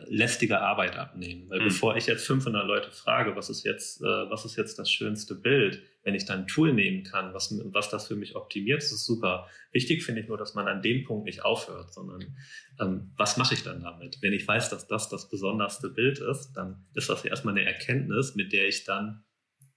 [0.08, 1.50] lästige Arbeit abnehmen.
[1.50, 1.65] Weil mhm.
[1.65, 5.36] bevor ich jetzt 500 Leute frage, was ist jetzt, äh, was ist jetzt das schönste
[5.36, 9.06] Bild, wenn ich dann ein Tool nehmen kann, was, was das für mich optimiert, ist
[9.06, 9.48] super.
[9.72, 12.36] Wichtig finde ich nur, dass man an dem Punkt nicht aufhört, sondern
[12.80, 14.18] ähm, was mache ich dann damit?
[14.22, 18.36] Wenn ich weiß, dass das das besonderste Bild ist, dann ist das erstmal eine Erkenntnis,
[18.36, 19.24] mit der ich dann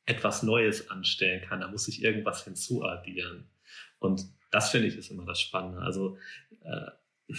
[0.07, 1.61] etwas Neues anstellen kann.
[1.61, 3.51] Da muss ich irgendwas hinzuaddieren.
[3.99, 5.81] Und das finde ich ist immer das Spannende.
[5.81, 6.19] Also
[6.63, 7.35] äh,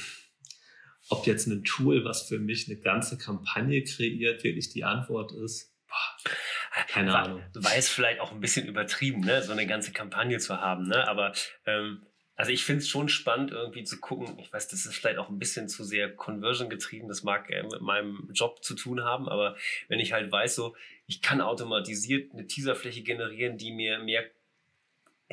[1.10, 5.74] ob jetzt ein Tool, was für mich eine ganze Kampagne kreiert, wirklich die Antwort ist,
[5.88, 6.32] boah,
[6.88, 7.44] keine war, Ahnung.
[7.76, 9.42] Es vielleicht auch ein bisschen übertrieben, ne?
[9.42, 10.88] so eine ganze Kampagne zu haben.
[10.88, 11.08] Ne?
[11.08, 11.34] Aber
[11.66, 14.40] ähm, also ich finde es schon spannend, irgendwie zu gucken.
[14.40, 17.08] Ich weiß, das ist vielleicht auch ein bisschen zu sehr Conversion getrieben.
[17.08, 19.30] Das mag äh, mit meinem Job zu tun haben.
[19.30, 19.56] Aber
[19.88, 24.24] wenn ich halt weiß, so, ich kann automatisiert eine Teaserfläche generieren, die mir mehr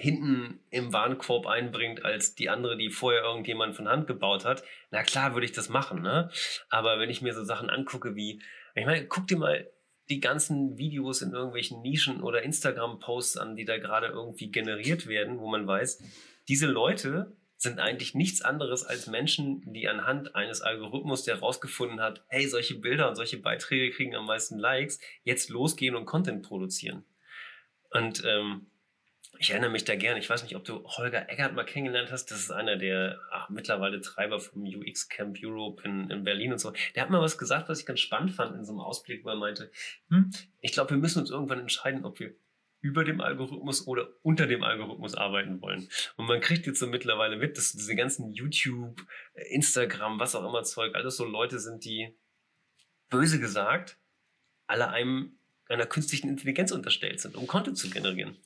[0.01, 5.03] hinten im Warenkorb einbringt als die andere, die vorher irgendjemand von Hand gebaut hat, na
[5.03, 6.31] klar würde ich das machen, ne?
[6.71, 8.41] Aber wenn ich mir so Sachen angucke wie,
[8.75, 9.71] ich meine, guck dir mal
[10.09, 15.39] die ganzen Videos in irgendwelchen Nischen oder Instagram-Posts an, die da gerade irgendwie generiert werden,
[15.39, 16.03] wo man weiß,
[16.49, 22.25] diese Leute sind eigentlich nichts anderes als Menschen, die anhand eines Algorithmus, der herausgefunden hat,
[22.29, 27.05] hey, solche Bilder und solche Beiträge kriegen am meisten Likes, jetzt losgehen und Content produzieren.
[27.91, 28.71] Und ähm,
[29.41, 30.21] ich erinnere mich da gerne.
[30.21, 32.27] Ich weiß nicht, ob du Holger Eggert mal kennengelernt hast.
[32.31, 36.59] Das ist einer der ach, mittlerweile Treiber vom UX Camp Europe in, in, Berlin und
[36.59, 36.75] so.
[36.95, 39.31] Der hat mal was gesagt, was ich ganz spannend fand in so einem Ausblick, wo
[39.31, 39.73] er meinte,
[40.11, 42.35] hm, ich glaube, wir müssen uns irgendwann entscheiden, ob wir
[42.83, 45.89] über dem Algorithmus oder unter dem Algorithmus arbeiten wollen.
[46.17, 49.01] Und man kriegt jetzt so mittlerweile mit, dass diese ganzen YouTube,
[49.33, 52.15] Instagram, was auch immer Zeug, alles so Leute sind, die
[53.09, 53.99] böse gesagt
[54.67, 55.40] alle einem
[55.71, 58.37] einer künstlichen Intelligenz unterstellt sind, um Content zu generieren.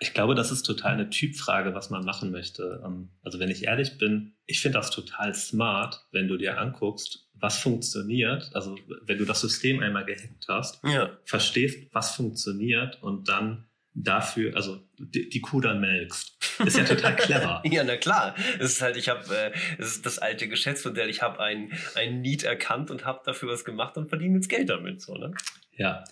[0.00, 2.82] Ich glaube, das ist total eine Typfrage, was man machen möchte.
[2.84, 7.26] Ähm, also wenn ich ehrlich bin, ich finde das total smart, wenn du dir anguckst,
[7.34, 8.50] was funktioniert.
[8.54, 11.10] Also wenn du das System einmal gehackt hast, ja.
[11.24, 13.66] verstehst, was funktioniert und dann
[13.96, 16.36] dafür, also die, die Kuh dann melkst.
[16.64, 17.62] Ist ja total clever.
[17.66, 18.34] ja, na klar.
[18.58, 21.08] Es ist halt, ich habe, äh, es ist das alte Geschäftsmodell.
[21.08, 24.68] Ich habe ein, ein Need erkannt und habe dafür was gemacht und verdiene jetzt Geld
[24.68, 25.00] damit.
[25.00, 25.32] So, ne?
[25.76, 26.04] Ja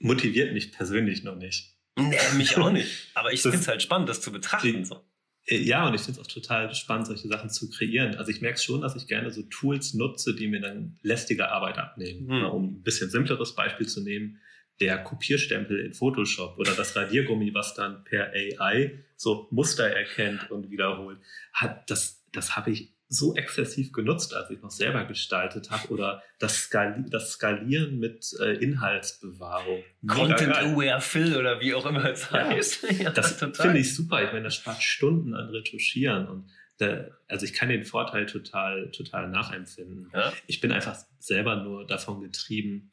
[0.00, 1.76] motiviert mich persönlich noch nicht.
[1.96, 3.10] Nee, mich auch nicht.
[3.14, 4.84] Aber ich finde es halt spannend, das zu betrachten.
[4.84, 5.04] So.
[5.46, 8.16] Äh, ja, und ich finde es auch total spannend, solche Sachen zu kreieren.
[8.16, 11.78] Also ich merke schon, dass ich gerne so Tools nutze, die mir dann lästige Arbeit
[11.78, 12.28] abnehmen.
[12.28, 12.44] Hm.
[12.50, 14.40] Um ein bisschen simpleres Beispiel zu nehmen,
[14.80, 20.70] der Kopierstempel in Photoshop oder das Radiergummi, was dann per AI so Muster erkennt und
[20.70, 21.18] wiederholt,
[21.52, 26.22] hat das, das habe ich so exzessiv genutzt, als ich noch selber gestaltet habe oder
[26.38, 29.82] das, Skali das Skalieren mit äh, Inhaltsbewahrung.
[30.06, 32.86] Content-Aware Fill oder wie auch immer es ja, heißt.
[33.00, 34.22] ja, das finde ich super.
[34.22, 38.90] Ich meine, das spart Stunden an Retuschieren und da, also ich kann den Vorteil total,
[38.92, 40.10] total nachempfinden.
[40.14, 40.32] Ja.
[40.46, 42.92] Ich bin einfach selber nur davon getrieben,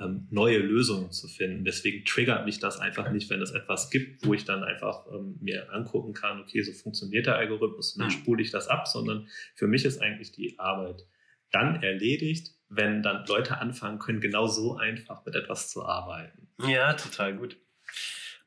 [0.00, 1.64] ähm, neue Lösungen zu finden.
[1.64, 5.38] Deswegen triggert mich das einfach nicht, wenn es etwas gibt, wo ich dann einfach ähm,
[5.40, 9.28] mir angucken kann, okay, so funktioniert der Algorithmus und dann spule ich das ab, sondern
[9.54, 11.06] für mich ist eigentlich die Arbeit
[11.52, 16.48] dann erledigt, wenn dann Leute anfangen können, genau so einfach mit etwas zu arbeiten.
[16.66, 17.56] Ja, total gut.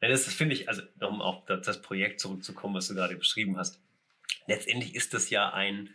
[0.02, 3.82] Das, finde ich, also um auf das Projekt zurückzukommen, was du gerade beschrieben hast.
[4.48, 5.90] Letztendlich ist das ja ein,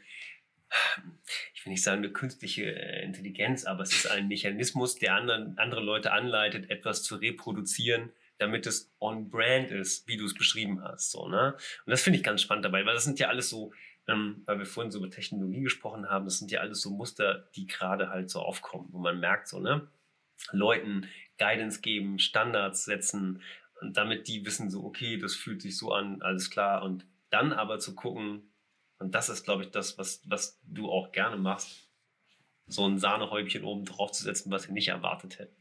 [1.62, 5.57] ich will nicht sagen eine künstliche äh, Intelligenz, aber es ist ein Mechanismus, der anderen,
[5.59, 10.83] andere Leute anleitet, etwas zu reproduzieren, damit es on brand ist, wie du es beschrieben
[10.83, 11.12] hast.
[11.12, 11.55] So, ne?
[11.87, 13.72] Und das finde ich ganz spannend dabei, weil das sind ja alles so,
[14.09, 17.48] ähm, weil wir vorhin so über Technologie gesprochen haben, das sind ja alles so Muster,
[17.55, 19.87] die gerade halt so aufkommen, wo man merkt, so, ne?
[20.51, 21.07] Leuten
[21.38, 23.40] Guidance geben, Standards setzen,
[23.81, 26.83] und damit die wissen so, okay, das fühlt sich so an, alles klar.
[26.83, 28.52] Und dann aber zu gucken,
[29.03, 31.88] und das ist, glaube ich, das, was, was du auch gerne machst,
[32.67, 35.57] so ein Sahnehäubchen oben drauf zu setzen, was wir nicht erwartet hätten.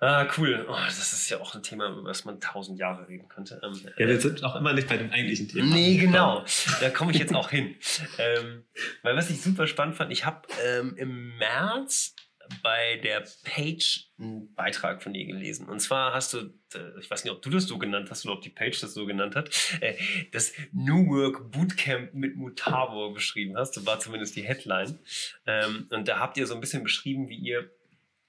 [0.00, 0.66] Ah, cool.
[0.68, 3.60] Oh, das ist ja auch ein Thema, über das man tausend Jahre reden könnte.
[3.62, 5.72] Ähm, Ja, wir sind auch immer nicht bei dem eigentlichen Thema.
[5.72, 6.44] Nee, genau.
[6.80, 7.76] Da komme ich jetzt auch hin.
[8.18, 8.64] Ähm,
[9.04, 12.16] weil was ich super spannend fand, ich habe ähm, im März
[12.62, 15.68] bei der Page einen Beitrag von dir gelesen.
[15.68, 16.38] Und zwar hast du,
[16.74, 18.94] äh, ich weiß nicht, ob du das so genannt hast oder ob die Page das
[18.94, 19.94] so genannt hat, äh,
[20.32, 23.74] das New Work Bootcamp mit Mutavo beschrieben hast.
[23.74, 24.98] So war zumindest die Headline.
[25.46, 27.70] Ähm, und da habt ihr so ein bisschen beschrieben, wie ihr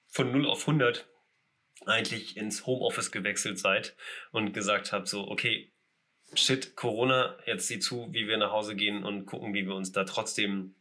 [0.07, 1.07] von 0 auf 100
[1.85, 3.95] eigentlich ins Homeoffice gewechselt seid
[4.31, 5.71] und gesagt habt, so, okay,
[6.33, 9.91] shit, Corona, jetzt sieh zu, wie wir nach Hause gehen und gucken, wie wir uns
[9.91, 10.75] da trotzdem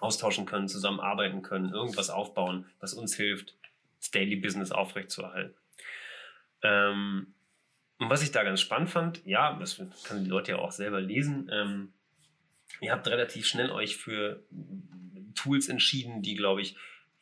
[0.00, 3.56] austauschen können, zusammenarbeiten können, irgendwas aufbauen, was uns hilft,
[3.98, 5.54] das Daily Business aufrechtzuerhalten.
[6.62, 7.34] Ähm,
[7.98, 11.00] und was ich da ganz spannend fand, ja, das können die Leute ja auch selber
[11.00, 11.92] lesen, ähm,
[12.80, 14.42] ihr habt relativ schnell euch für
[15.34, 16.76] Tools entschieden, die, glaube ich,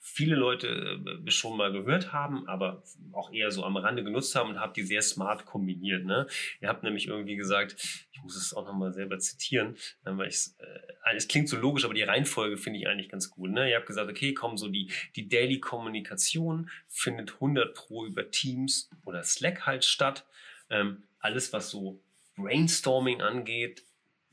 [0.06, 4.50] viele Leute äh, schon mal gehört haben, aber auch eher so am Rande genutzt haben
[4.50, 6.04] und habt die sehr smart kombiniert.
[6.04, 6.26] Ne?
[6.60, 7.76] Ihr habt nämlich irgendwie gesagt,
[8.12, 11.86] ich muss es auch nochmal selber zitieren, äh, weil ich äh, es klingt so logisch,
[11.86, 13.50] aber die Reihenfolge finde ich eigentlich ganz gut.
[13.50, 13.70] Ne?
[13.70, 18.90] Ihr habt gesagt, okay, komm, so die, die Daily Kommunikation findet 100 pro über Teams
[19.06, 20.26] oder Slack halt statt.
[20.68, 22.02] Ähm, alles, was so
[22.36, 23.84] Brainstorming angeht,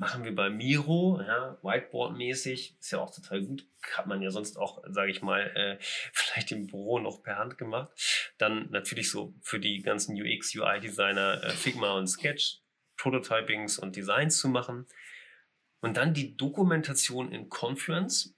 [0.01, 3.67] machen wir bei Miro, ja, Whiteboard-mäßig, ist ja auch total gut.
[3.95, 5.77] Hat man ja sonst auch, sage ich mal, äh,
[6.11, 7.91] vielleicht im Büro noch per Hand gemacht.
[8.39, 12.61] Dann natürlich so für die ganzen UX, UI-Designer äh, Figma und Sketch,
[12.97, 14.87] Prototypings und Designs zu machen.
[15.81, 18.35] Und dann die Dokumentation in Confluence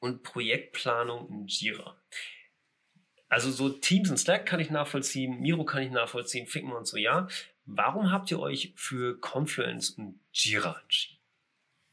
[0.00, 1.96] und Projektplanung in Jira.
[3.28, 6.96] Also so Teams und Slack kann ich nachvollziehen, Miro kann ich nachvollziehen, Figma und so,
[6.96, 7.28] ja.
[7.66, 11.18] Warum habt ihr euch für Confluence und Jira entschieden?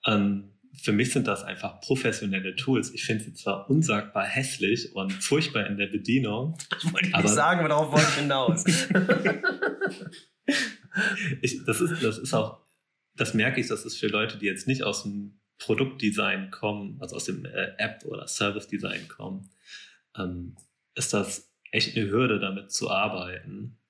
[0.06, 0.53] Ähm,
[0.84, 2.92] für mich sind das einfach professionelle Tools.
[2.92, 6.58] Ich finde sie zwar unsagbar hässlich und furchtbar in der Bedienung.
[6.78, 8.64] Ich wollte nicht Aber- sagen, aber darauf wollte ich hinaus.
[11.42, 12.60] Ich, das, ist, das ist auch,
[13.16, 17.16] das merke ich, das ist für Leute, die jetzt nicht aus dem Produktdesign kommen, also
[17.16, 19.50] aus dem äh, App- oder Service-Design kommen,
[20.16, 20.54] ähm,
[20.94, 23.80] ist das echt eine Hürde, damit zu arbeiten.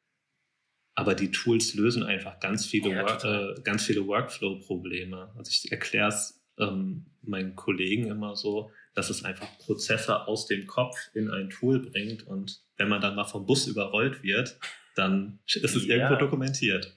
[0.94, 5.35] Aber die Tools lösen einfach ganz viele, Ja, Work, äh, ganz viele Workflow-Probleme.
[5.37, 10.66] Also ich erkläre es ähm, meinen Kollegen immer so, dass es einfach Prozesse aus dem
[10.66, 14.58] Kopf in ein Tool bringt und wenn man dann mal vom Bus überrollt wird,
[14.94, 15.96] dann ist es Ja.
[15.96, 16.94] irgendwo dokumentiert.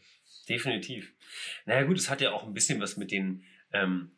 [0.47, 1.13] Definitiv.
[1.65, 3.43] Naja gut, es hat ja auch ein bisschen was mit den,
[3.73, 4.11] ähm,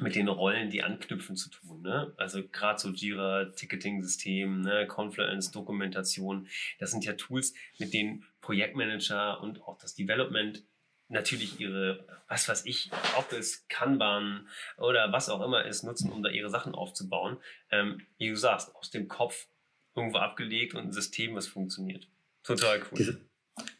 [0.00, 1.82] mit den Rollen, die anknüpfen zu tun.
[1.82, 2.12] Ne?
[2.16, 4.86] Also gerade so Jira, Ticketing-System, ne?
[4.86, 10.62] Confluence, Dokumentation, das sind ja Tools, mit denen Projektmanager und auch das Development
[11.08, 13.28] natürlich ihre, was weiß ich, ob
[13.68, 17.38] Kanban oder was auch immer ist, nutzen, um da ihre Sachen aufzubauen.
[17.70, 19.46] Ähm, wie du sagst, aus dem Kopf
[19.94, 22.08] irgendwo abgelegt und ein System, was funktioniert.
[22.42, 22.98] Total cool.
[22.98, 23.20] Diese,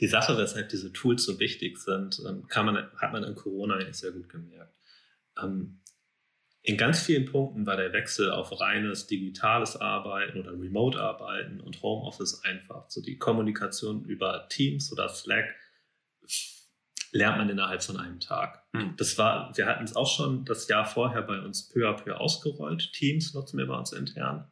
[0.01, 3.75] die Sache, weshalb diese Tools so wichtig sind, ähm, kann man, hat man in Corona
[3.75, 4.75] eigentlich sehr gut gemerkt.
[5.41, 5.81] Ähm,
[6.62, 12.43] in ganz vielen Punkten war der Wechsel auf reines digitales Arbeiten oder Remote-Arbeiten und Homeoffice
[12.43, 12.91] einfach.
[12.91, 15.55] So die Kommunikation über Teams oder Slack
[17.16, 18.62] lernt man innerhalb von einem Tag.
[18.74, 18.94] Hm.
[18.96, 22.16] Das war, wir hatten es auch schon das Jahr vorher bei uns peu à peu
[22.16, 22.92] ausgerollt.
[22.92, 24.50] Teams nutzen wir bei uns intern.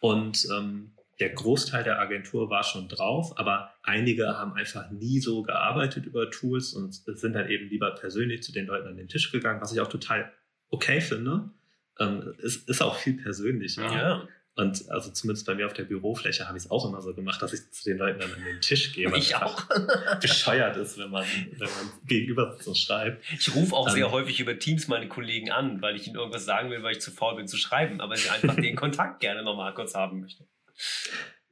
[0.00, 5.42] Und ähm, der Großteil der Agentur war schon drauf, aber einige haben einfach nie so
[5.42, 9.30] gearbeitet über Tools und sind dann eben lieber persönlich zu den Leuten an den Tisch
[9.30, 10.32] gegangen, was ich auch total
[10.70, 11.50] okay finde.
[11.98, 13.84] Ähm, es ist auch viel persönlicher.
[13.84, 14.28] Ja.
[14.60, 17.40] Und also zumindest bei mir auf der Bürofläche habe ich es auch immer so gemacht,
[17.40, 19.10] dass ich zu den Leuten dann an den Tisch gehe.
[19.16, 19.64] Ich auch.
[20.20, 23.24] bescheuert ist, wenn man, wenn man gegenüber so schreibt.
[23.32, 23.94] Ich rufe auch Ähm.
[23.94, 27.00] sehr häufig über Teams meine Kollegen an, weil ich ihnen irgendwas sagen will, weil ich
[27.00, 30.46] zu faul bin zu schreiben, aber ich einfach den Kontakt gerne nochmal kurz haben möchte.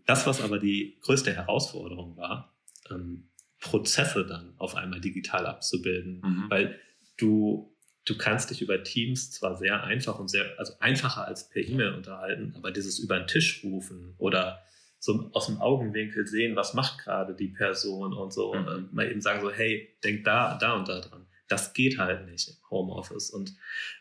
[0.05, 2.55] Das, was aber die größte Herausforderung war,
[2.91, 6.21] ähm, Prozesse dann auf einmal digital abzubilden.
[6.21, 6.45] Mhm.
[6.51, 6.79] Weil
[7.17, 7.75] du,
[8.09, 11.95] du kannst dich über Teams zwar sehr einfach und sehr, also einfacher als per E-Mail
[11.95, 14.63] unterhalten, aber dieses über den Tisch rufen oder
[14.99, 18.67] so aus dem Augenwinkel sehen, was macht gerade die Person und so, Mhm.
[18.67, 21.27] und mal eben sagen so, hey, denk da, da und da dran.
[21.49, 23.55] Das geht halt nicht im Homeoffice und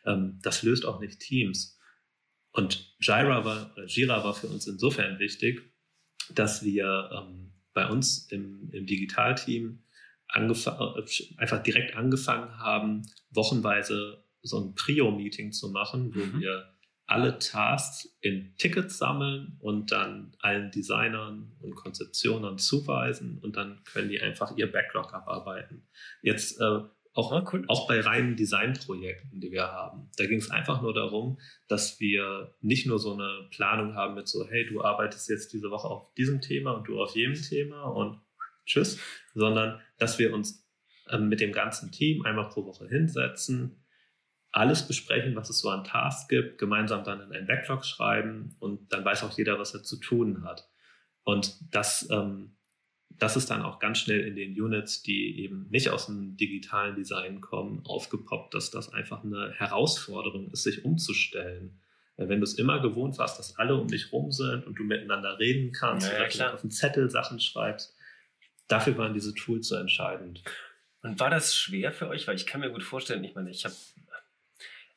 [0.05, 1.79] ähm, das löst auch nicht Teams.
[2.51, 5.61] Und Jira war, Jira war für uns insofern wichtig,
[6.33, 9.83] dass wir ähm, bei uns im, im Digitalteam
[10.29, 16.39] einfach direkt angefangen haben, wochenweise so ein Prio-Meeting zu machen, wo Mhm.
[16.41, 16.73] wir
[17.05, 24.09] alle Tasks in Tickets sammeln und dann allen Designern und Konzeptionern zuweisen und dann können
[24.09, 25.87] die einfach ihr Backlog abarbeiten.
[26.21, 26.79] Jetzt äh,
[27.13, 27.63] auch Ah, cool.
[27.69, 30.11] auch bei reinen Designprojekten, die wir haben.
[30.17, 34.27] Da ging es einfach nur darum, dass wir nicht nur so eine Planung haben mit
[34.27, 37.83] so, hey, du arbeitest jetzt diese Woche auf diesem Thema und du auf jedem Thema
[37.85, 38.19] und
[38.65, 38.99] tschüss,
[39.37, 40.67] sondern dass wir uns
[41.09, 43.83] ähm, mit dem ganzen Team einmal pro Woche hinsetzen,
[44.51, 48.91] alles besprechen, was es so an Tasks gibt, gemeinsam dann in ein Backlog schreiben und
[48.91, 50.67] dann weiß auch jeder, was er zu tun hat.
[51.23, 52.55] Und das, ähm,
[53.09, 56.95] das ist dann auch ganz schnell in den Units, die eben nicht aus dem digitalen
[56.95, 61.79] Design kommen, aufgepoppt, dass das einfach eine Herausforderung ist, sich umzustellen.
[62.15, 65.37] Wenn du es immer gewohnt warst, dass alle um dich rum sind und du miteinander
[65.37, 67.96] reden kannst Ja, ja, oder auf einen Zettel Sachen schreibst,
[68.67, 70.43] dafür waren diese Tools so entscheidend.
[71.01, 72.27] Und war das schwer für euch?
[72.27, 73.75] Weil ich kann mir gut vorstellen, ich meine, ich habe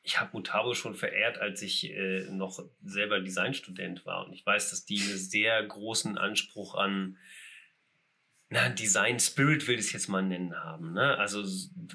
[0.03, 4.25] ich hab Mutabo schon verehrt, als ich äh, noch selber Designstudent war.
[4.25, 7.17] Und ich weiß, dass die einen sehr großen Anspruch an
[8.53, 10.91] na, Design Spirit will ich es jetzt mal nennen haben.
[10.91, 11.17] Ne?
[11.17, 11.41] Also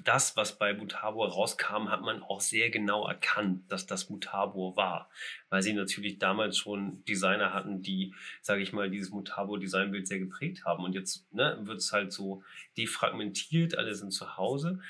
[0.04, 5.10] das, was bei Mutabo rauskam, hat man auch sehr genau erkannt, dass das Mutabo war.
[5.50, 10.64] Weil sie natürlich damals schon Designer hatten, die, sage ich mal, dieses Mutabo-Designbild sehr geprägt
[10.64, 10.82] haben.
[10.82, 12.42] Und jetzt ne, wird es halt so
[12.78, 14.80] defragmentiert, alle sind zu Hause.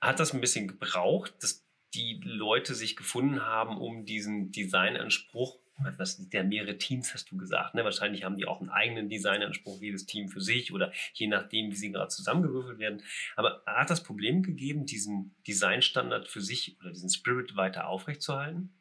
[0.00, 5.58] Hat das ein bisschen gebraucht, dass die Leute sich gefunden haben, um diesen Designanspruch,
[5.98, 7.84] was der mehrere Teams hast du gesagt, ne?
[7.84, 11.76] Wahrscheinlich haben die auch einen eigenen Designanspruch, jedes Team für sich oder je nachdem, wie
[11.76, 13.02] sie gerade zusammengewürfelt werden.
[13.36, 18.72] Aber hat das Problem gegeben, diesen Designstandard für sich oder diesen Spirit weiter aufrechtzuerhalten?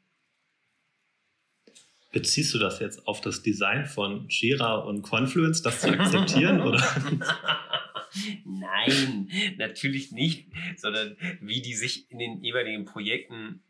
[2.11, 6.61] Beziehst du das jetzt auf das Design von Jira und Confluence, das zu akzeptieren?
[6.61, 6.81] oder?
[8.45, 13.61] Nein, natürlich nicht, sondern wie die sich in den jeweiligen Projekten,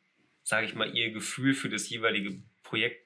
[0.43, 3.04] sage ich mal, ihr Gefühl für das jeweilige Projekt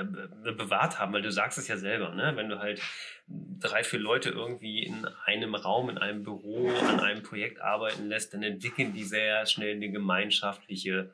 [0.00, 2.32] äh, be- bewahrt haben, weil du sagst es ja selber, ne?
[2.36, 2.80] wenn du halt
[3.28, 8.34] drei, vier Leute irgendwie in einem Raum, in einem Büro an einem Projekt arbeiten lässt,
[8.34, 11.12] dann entwickeln die sehr schnell eine gemeinschaftliche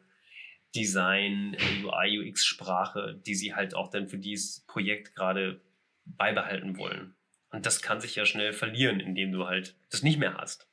[0.74, 5.60] Design, äh, UI, UX-Sprache, die sie halt auch dann für dieses Projekt gerade
[6.04, 7.14] beibehalten wollen.
[7.50, 10.68] Und das kann sich ja schnell verlieren, indem du halt das nicht mehr hast.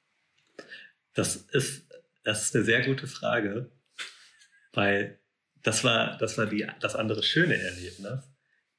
[1.14, 1.88] Das ist,
[2.24, 3.72] das ist eine sehr gute Frage,
[4.74, 5.18] weil
[5.64, 8.24] das war, das war die, das andere schöne Erlebnis.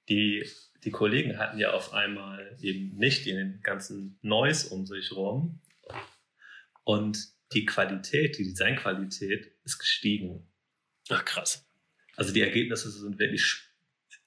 [0.08, 0.48] Die,
[0.84, 5.60] die Kollegen hatten ja auf einmal eben nicht den ganzen Noise um sich rum
[6.84, 7.18] und
[7.52, 10.50] die Qualität, die Designqualität ist gestiegen.
[11.08, 11.66] Ach krass.
[12.16, 13.68] Also die Ergebnisse sind wirklich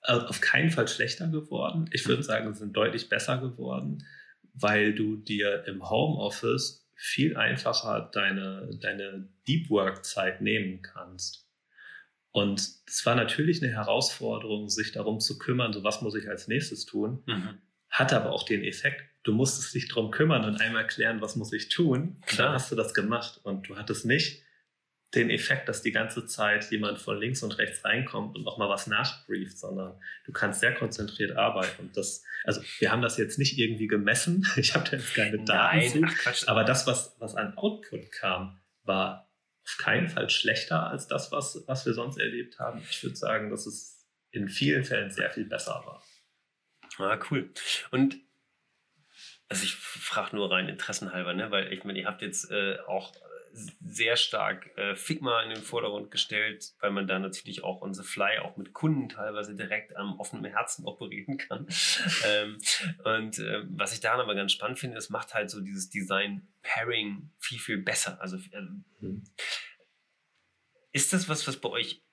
[0.01, 1.89] also auf keinen Fall schlechter geworden.
[1.91, 4.05] Ich würde sagen, sie sind deutlich besser geworden,
[4.53, 11.47] weil du dir im Homeoffice viel einfacher deine, deine Deep Work Zeit nehmen kannst.
[12.31, 16.47] Und es war natürlich eine Herausforderung, sich darum zu kümmern, so was muss ich als
[16.47, 17.57] nächstes tun, Mhm.
[17.89, 21.51] hat aber auch den Effekt, du musstest dich darum kümmern und einmal klären, was muss
[21.53, 22.01] ich tun.
[22.21, 22.47] Und Klar.
[22.47, 24.43] dann hast du das gemacht und du hattest nicht
[25.13, 28.87] den Effekt, dass die ganze Zeit jemand von links und rechts reinkommt und nochmal was
[28.87, 31.81] nachbrieft, sondern du kannst sehr konzentriert arbeiten.
[31.87, 34.47] Und das, also wir haben das jetzt nicht irgendwie gemessen.
[34.55, 36.01] Ich habe da jetzt keine Daten Nein, zu.
[36.05, 36.47] ach.
[36.47, 39.29] Aber das, was, was an Output kam, war
[39.71, 42.81] auf keinen Fall schlechter als das, was, was wir sonst erlebt haben.
[42.89, 46.03] Ich würde sagen, dass es in vielen Fällen sehr viel besser war.
[46.97, 47.49] Ah, cool.
[47.91, 48.17] Und
[49.47, 51.51] also ich frage nur rein interessenhalber, ne?
[51.51, 53.13] weil ich meine, ihr habt jetzt äh, auch
[53.53, 58.03] sehr stark äh, Figma in den Vordergrund gestellt, weil man da natürlich auch on the
[58.03, 61.67] fly auch mit Kunden teilweise direkt am offenen Herzen operieren kann.
[62.27, 62.57] ähm,
[63.03, 66.47] und äh, was ich daran aber ganz spannend finde, es macht halt so dieses Design
[66.63, 68.19] Pairing viel, viel besser.
[68.21, 68.61] Also äh,
[69.01, 69.23] Mhm.
[70.91, 72.03] ist das was, was bei euch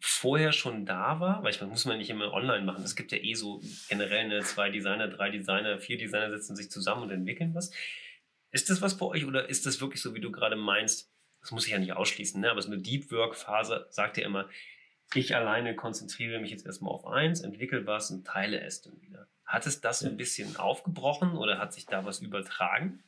[0.00, 2.84] vorher schon da war, weil ich meine, muss man nicht immer online machen.
[2.84, 6.70] Es gibt ja eh so generell eine zwei Designer, drei Designer, vier Designer setzen sich
[6.70, 7.72] zusammen und entwickeln was.
[8.50, 11.12] Ist das was bei euch oder ist das wirklich so, wie du gerade meinst?
[11.40, 12.50] Das muss ich ja nicht ausschließen, ne?
[12.50, 14.48] aber so eine Deep Work Phase sagt ja immer,
[15.14, 19.28] ich alleine konzentriere mich jetzt erstmal auf eins, entwickle was und teile es dann wieder.
[19.44, 23.02] Hat es das ein bisschen aufgebrochen oder hat sich da was übertragen?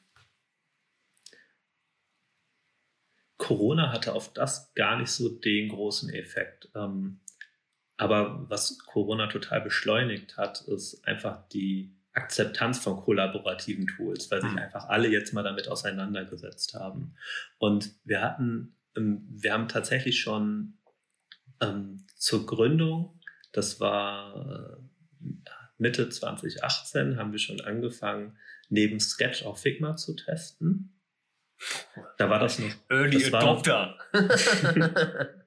[3.37, 6.71] Corona hatte auf das gar nicht so den großen Effekt.
[6.75, 7.21] Ähm,
[7.97, 14.57] aber was Corona total beschleunigt hat, ist einfach die Akzeptanz von kollaborativen Tools, weil sich
[14.57, 17.15] einfach alle jetzt mal damit auseinandergesetzt haben.
[17.59, 20.79] Und wir hatten, ähm, wir haben tatsächlich schon
[21.61, 23.21] ähm, zur Gründung,
[23.53, 25.27] das war äh,
[25.79, 30.97] Mitte 2018, haben wir schon angefangen, neben Sketch auch Figma zu testen.
[32.17, 32.71] Da war das noch.
[32.89, 33.99] Early das Adopter.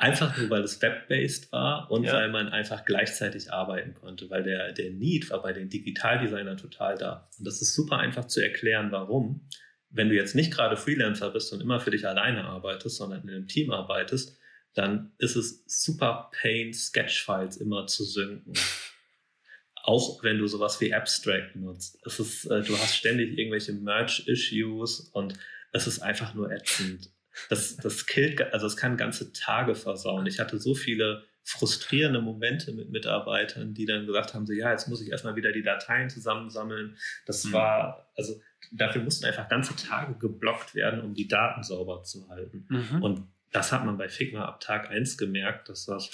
[0.00, 2.14] Einfach nur, weil es web-based war und Ja.
[2.14, 6.96] weil man einfach gleichzeitig arbeiten konnte, weil der, der Need war bei den Digitaldesignern total
[6.96, 7.28] da.
[7.36, 9.48] Und das ist super einfach zu erklären, warum.
[9.90, 13.30] Wenn du jetzt nicht gerade Freelancer bist und immer für dich alleine arbeitest, sondern in
[13.30, 14.38] einem Team arbeitest,
[14.74, 18.52] dann ist es super pain, Sketch-Files immer zu synken.
[19.82, 21.98] Auch wenn du sowas wie Abstract nutzt.
[22.06, 25.34] Es ist, äh, du hast ständig irgendwelche Merge-Issues und
[25.72, 27.10] es ist einfach nur ätzend.
[27.48, 30.26] Das, das killt, also es kann ganze Tage versauen.
[30.26, 34.86] Ich hatte so viele frustrierende Momente mit Mitarbeitern, die dann gesagt haben, so ja, jetzt
[34.86, 36.96] muss ich erstmal wieder die Dateien zusammensammeln.
[37.24, 37.52] Das Mhm.
[37.52, 38.38] war, also
[38.72, 42.66] dafür mussten einfach ganze Tage geblockt werden, um die Daten sauber zu halten.
[42.68, 43.02] Mhm.
[43.02, 46.10] Und das hat man bei Figma ab Tag 1 gemerkt, dass das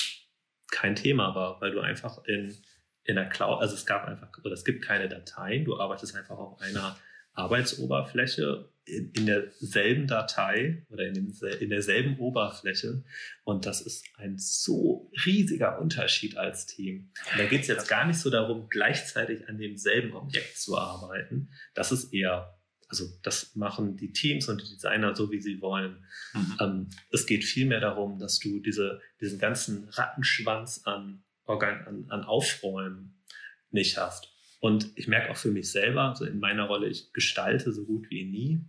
[0.70, 2.56] kein Thema war, weil du einfach in,
[3.02, 6.38] in der Cloud, also es gab einfach, oder es gibt keine Dateien, du arbeitest einfach
[6.38, 6.96] auf einer
[7.32, 13.02] Arbeitsoberfläche in, derselben Datei oder in, dem, in derselben Oberfläche.
[13.44, 17.10] Und das ist ein so riesiger Unterschied als Team.
[17.32, 21.50] Und da geht es jetzt gar nicht so darum, gleichzeitig an demselben Objekt zu arbeiten.
[21.74, 22.58] Das ist eher,
[22.88, 26.04] also das machen die Teams und die Designer so, wie sie wollen.
[26.34, 26.56] Mhm.
[26.60, 32.24] Ähm, es geht vielmehr darum, dass du diese, diesen ganzen Rattenschwanz an, Organ, an, an
[32.24, 33.22] Aufräumen
[33.70, 34.33] nicht hast.
[34.64, 38.08] Und ich merke auch für mich selber, so in meiner Rolle, ich gestalte so gut
[38.08, 38.60] wie nie.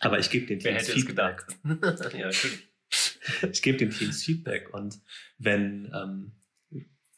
[0.00, 1.46] Aber ich gebe den Teams Feedback.
[1.62, 2.14] gedacht?
[2.14, 2.30] ja.
[3.52, 4.74] Ich gebe den Teams Feedback.
[4.74, 4.98] Und
[5.38, 6.32] wenn, ähm,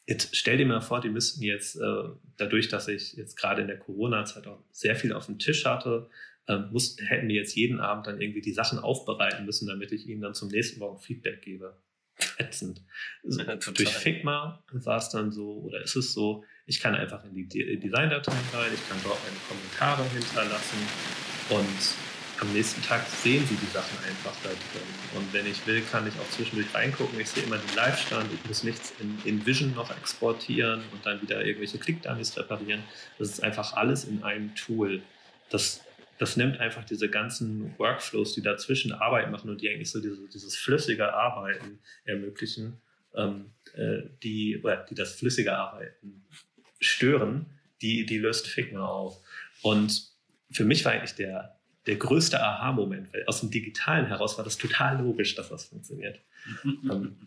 [0.05, 2.03] jetzt stell dir mal vor, die müssten jetzt, äh,
[2.37, 6.07] dadurch, dass ich jetzt gerade in der Corona-Zeit auch sehr viel auf dem Tisch hatte,
[6.47, 10.07] ähm, mussten, hätten die jetzt jeden Abend dann irgendwie die Sachen aufbereiten müssen, damit ich
[10.07, 11.81] ihnen dann zum nächsten Morgen Feedback gebe.
[12.37, 12.83] Ätzend.
[13.23, 17.23] So, Ja, durch Figma war es dann so, oder ist es so, ich kann einfach
[17.25, 20.77] in die De- Designdateien rein, ich kann dort meine Kommentare hinterlassen
[21.49, 21.95] und
[22.41, 24.87] am nächsten Tag sehen sie die Sachen einfach da drin.
[25.15, 27.17] Und wenn ich will, kann ich auch zwischendurch reingucken.
[27.19, 28.27] Ich sehe immer den Live-Stand.
[28.33, 32.83] Ich muss nichts in, in Vision noch exportieren und dann wieder irgendwelche Click-Dummies reparieren.
[33.19, 35.03] Das ist einfach alles in einem Tool.
[35.51, 35.81] Das,
[36.17, 40.27] das nimmt einfach diese ganzen Workflows, die dazwischen Arbeit machen und die eigentlich so diese,
[40.27, 42.81] dieses flüssige Arbeiten ermöglichen,
[43.15, 46.25] ähm, äh, die, oder die das flüssige Arbeiten
[46.83, 47.45] stören,
[47.81, 49.19] die, die löst Figma auf.
[49.61, 50.11] Und
[50.51, 54.57] für mich war eigentlich der, der größte Aha-Moment, weil aus dem Digitalen heraus war das
[54.57, 56.19] total logisch, dass das funktioniert.
[56.65, 57.17] Ähm,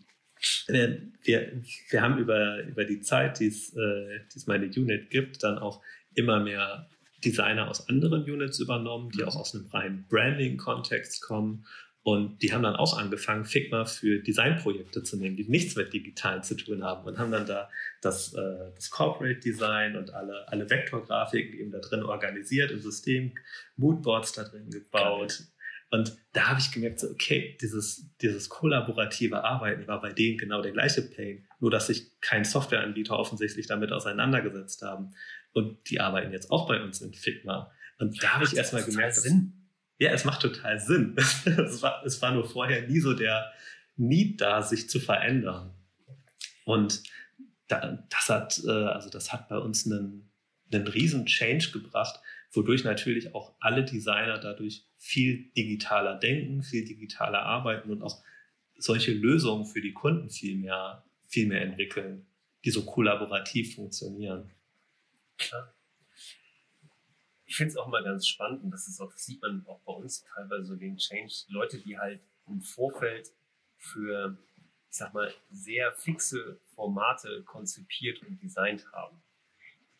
[0.67, 5.09] wir, wir, wir haben über, über die Zeit, die es, äh, die es meine Unit
[5.09, 5.81] gibt, dann auch
[6.13, 6.89] immer mehr
[7.23, 11.65] Designer aus anderen Units übernommen, die auch aus einem reinen Branding-Kontext kommen.
[12.07, 16.41] Und die haben dann auch angefangen, Figma für Designprojekte zu nehmen, die nichts mit digital
[16.41, 20.69] zu tun haben und haben dann da das, äh, das Corporate Design und alle, alle
[20.69, 23.33] Vektorgrafiken eben da drin organisiert im System,
[23.75, 25.41] Moodboards da drin gebaut.
[25.91, 30.61] Und da habe ich gemerkt, so, okay, dieses, dieses kollaborative Arbeiten war bei denen genau
[30.61, 35.11] der gleiche Pain, nur dass sich kein Softwareanbieter offensichtlich damit auseinandergesetzt haben.
[35.51, 37.69] Und die arbeiten jetzt auch bei uns in Figma.
[37.99, 39.56] Und da habe ich erstmal gemerkt, dass- Sinn.
[39.99, 41.15] Ja, es macht total Sinn.
[41.17, 43.51] es, war, es war nur vorher nie so der
[43.95, 45.73] Need da, sich zu verändern.
[46.65, 47.03] Und
[47.67, 50.29] da, das hat, äh, also das hat bei uns einen,
[50.71, 52.19] einen riesen Change gebracht,
[52.51, 58.23] wodurch natürlich auch alle Designer dadurch viel digitaler denken, viel digitaler arbeiten und auch
[58.77, 62.27] solche Lösungen für die Kunden viel mehr, viel mehr entwickeln,
[62.63, 64.51] die so kollaborativ funktionieren.
[67.47, 69.79] Ich finde es auch mal ganz spannend, und das ist auch, das sieht man auch
[69.79, 71.33] bei uns teilweise so den Change.
[71.47, 73.31] Leute, die halt im Vorfeld
[73.77, 74.37] für,
[74.89, 79.21] ich sag mal, sehr fixe Formate konzipiert und designt haben,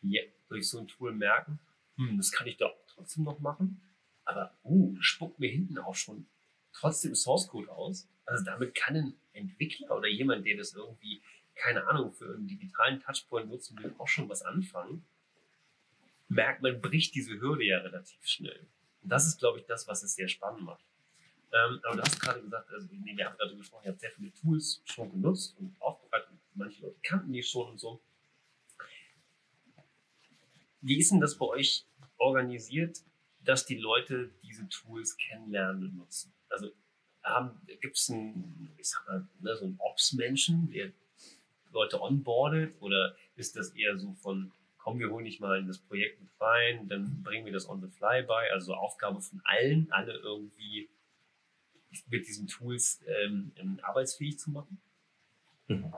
[0.02, 1.58] die durch so ein Tool merken,
[1.96, 3.80] hm, das kann ich doch trotzdem noch machen,
[4.24, 6.26] aber uh, spuckt mir hinten auch schon
[6.72, 8.08] trotzdem Source Code aus.
[8.26, 11.22] Also damit kann ein Entwickler oder jemand, der das irgendwie,
[11.54, 15.04] keine Ahnung, für einen digitalen Touchpoint nutzen will, auch schon was anfangen.
[16.28, 18.66] Merkt, man bricht diese Hürde ja relativ schnell.
[19.02, 20.84] Und das ist, glaube ich, das, was es sehr spannend macht.
[21.52, 24.10] Ähm, aber du hast gerade gesagt, also nee, wir haben gerade gesprochen, ihr habt sehr
[24.10, 26.28] viele Tools schon genutzt und aufbereitet.
[26.54, 28.02] Manche Leute kannten die schon und so.
[30.80, 31.86] Wie ist denn das bei euch
[32.18, 33.02] organisiert,
[33.40, 36.34] dass die Leute diese Tools kennenlernen und nutzen?
[36.50, 36.70] Also
[37.80, 40.92] gibt es einen, ich sag mal, ne, so einen Ops-Menschen, der
[41.72, 44.52] Leute onboardet oder ist das eher so von,
[44.88, 47.82] komm, wir holen dich mal in das Projekt mit rein, dann bringen wir das on
[47.82, 50.88] the fly bei, also Aufgabe von allen, alle irgendwie
[52.08, 54.80] mit diesen Tools ähm, arbeitsfähig zu machen?
[55.66, 55.92] Mhm.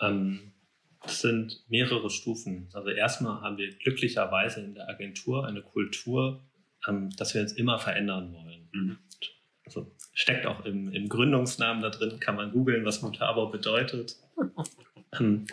[0.00, 0.52] Ähm,
[1.04, 2.68] es sind mehrere Stufen.
[2.72, 6.42] Also erstmal haben wir glücklicherweise in der Agentur eine Kultur,
[6.88, 8.68] ähm, dass wir uns immer verändern wollen.
[8.72, 8.98] Mhm.
[9.64, 14.16] Also steckt auch im, im, Gründungsnamen da drin, kann man googeln, was Mutabo bedeutet.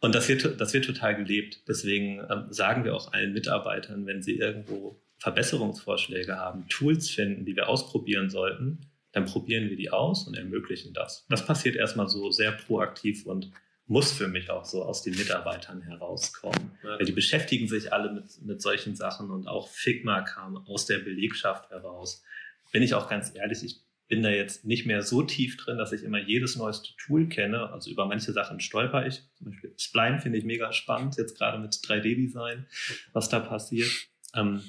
[0.00, 1.62] und das wird, das wird total gelebt.
[1.66, 7.56] Deswegen ähm, sagen wir auch allen Mitarbeitern, wenn sie irgendwo Verbesserungsvorschläge haben, Tools finden, die
[7.56, 8.80] wir ausprobieren sollten,
[9.12, 11.26] dann probieren wir die aus und ermöglichen das.
[11.28, 13.50] Das passiert erstmal so sehr proaktiv und
[13.86, 16.72] muss für mich auch so aus den Mitarbeitern herauskommen.
[16.82, 20.98] Weil die beschäftigen sich alle mit, mit solchen Sachen und auch Figma kam aus der
[20.98, 22.22] Belegschaft heraus.
[22.70, 25.92] Bin ich auch ganz ehrlich, ich bin da jetzt nicht mehr so tief drin, dass
[25.92, 27.70] ich immer jedes neueste Tool kenne.
[27.70, 29.22] Also über manche Sachen stolper ich.
[29.34, 32.66] Zum Beispiel Spline finde ich mega spannend, jetzt gerade mit 3D-Design,
[33.12, 33.90] was da passiert.
[34.34, 34.62] Ähm,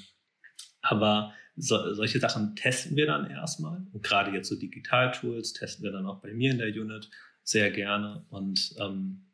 [0.82, 3.86] aber so, solche Sachen testen wir dann erstmal.
[3.92, 7.10] Und gerade jetzt so Digital-Tools testen wir dann auch bei mir in der Unit
[7.42, 8.26] sehr gerne.
[8.28, 9.26] Und ähm,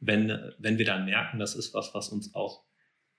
[0.00, 2.64] wenn, wenn wir dann merken, das ist was, was uns auch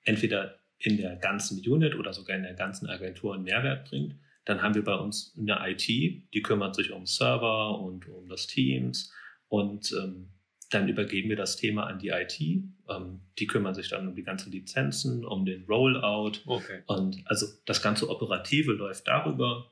[0.04, 4.16] entweder in der ganzen Unit oder sogar in der ganzen Agentur einen Mehrwert bringt,
[4.46, 8.48] dann haben wir bei uns eine IT, die kümmert sich um Server und um das
[8.48, 9.12] Teams
[9.48, 10.30] und ähm,
[10.74, 12.40] dann übergeben wir das Thema an die IT.
[12.40, 16.40] Ähm, die kümmern sich dann um die ganzen Lizenzen, um den Rollout.
[16.46, 16.82] Okay.
[16.88, 19.72] Und also das ganze Operative läuft darüber.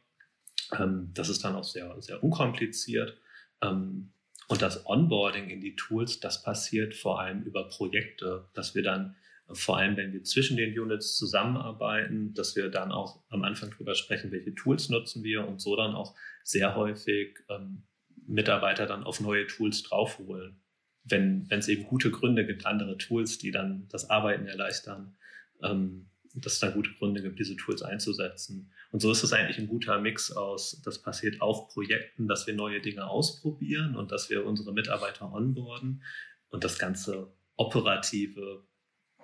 [0.78, 3.17] Ähm, das ist dann auch sehr, sehr unkompliziert.
[3.61, 4.11] Ähm,
[4.47, 9.15] und das Onboarding in die Tools, das passiert vor allem über Projekte, dass wir dann
[9.53, 13.95] vor allem, wenn wir zwischen den Units zusammenarbeiten, dass wir dann auch am Anfang darüber
[13.95, 17.83] sprechen, welche Tools nutzen wir und so dann auch sehr häufig ähm,
[18.27, 20.61] Mitarbeiter dann auf neue Tools draufholen
[21.03, 25.15] wenn es eben gute Gründe gibt, andere Tools, die dann das Arbeiten erleichtern,
[25.63, 28.71] ähm, dass es da gute Gründe gibt, diese Tools einzusetzen.
[28.91, 32.53] Und so ist es eigentlich ein guter Mix aus, das passiert auf Projekten, dass wir
[32.53, 36.03] neue Dinge ausprobieren und dass wir unsere Mitarbeiter onboarden
[36.49, 38.63] und das ganze Operative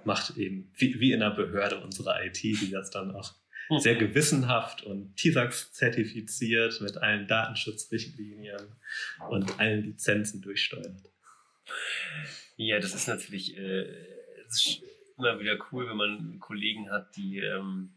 [0.05, 3.33] macht eben, wie, wie in einer Behörde unsere IT, die das dann auch
[3.67, 3.79] hm.
[3.79, 8.75] sehr gewissenhaft und TISAX zertifiziert mit allen Datenschutzrichtlinien
[9.29, 11.11] und allen Lizenzen durchsteuert.
[12.55, 13.85] Ja, das ist natürlich äh,
[14.47, 14.81] ist
[15.17, 17.93] immer wieder cool, wenn man Kollegen hat, die ähm,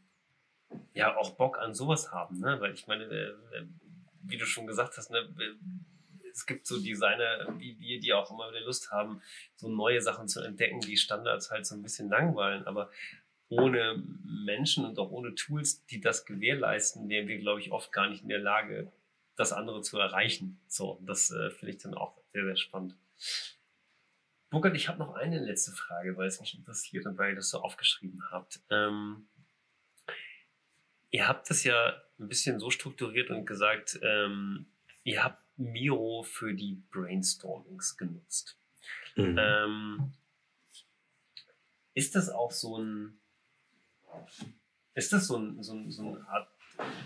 [0.94, 2.60] ja auch Bock an sowas haben, ne?
[2.60, 3.34] Weil ich meine, äh,
[4.22, 5.28] wie du schon gesagt hast, ne,
[6.32, 9.22] es gibt so Designer wie wir, die auch immer wieder Lust haben,
[9.56, 12.90] so neue Sachen zu entdecken, die Standards halt so ein bisschen langweilen, aber
[13.48, 18.08] ohne Menschen und auch ohne Tools, die das gewährleisten, wären wir, glaube ich, oft gar
[18.08, 18.92] nicht in der Lage,
[19.36, 20.60] das andere zu erreichen.
[20.68, 22.94] So, das äh, finde ich dann auch sehr, sehr spannend.
[24.50, 27.50] Burkhard, ich habe noch eine letzte Frage, weil es mich interessiert und weil ihr das
[27.50, 28.60] so aufgeschrieben habt.
[28.70, 29.28] Ähm,
[31.10, 34.66] ihr habt das ja ein bisschen so strukturiert und gesagt, ähm,
[35.04, 38.56] ihr habt Miro für die Brainstormings genutzt.
[39.16, 39.36] Mhm.
[39.38, 40.12] Ähm,
[41.94, 43.20] ist das auch so ein,
[44.94, 46.48] ist das so, ein, so, ein, so eine Art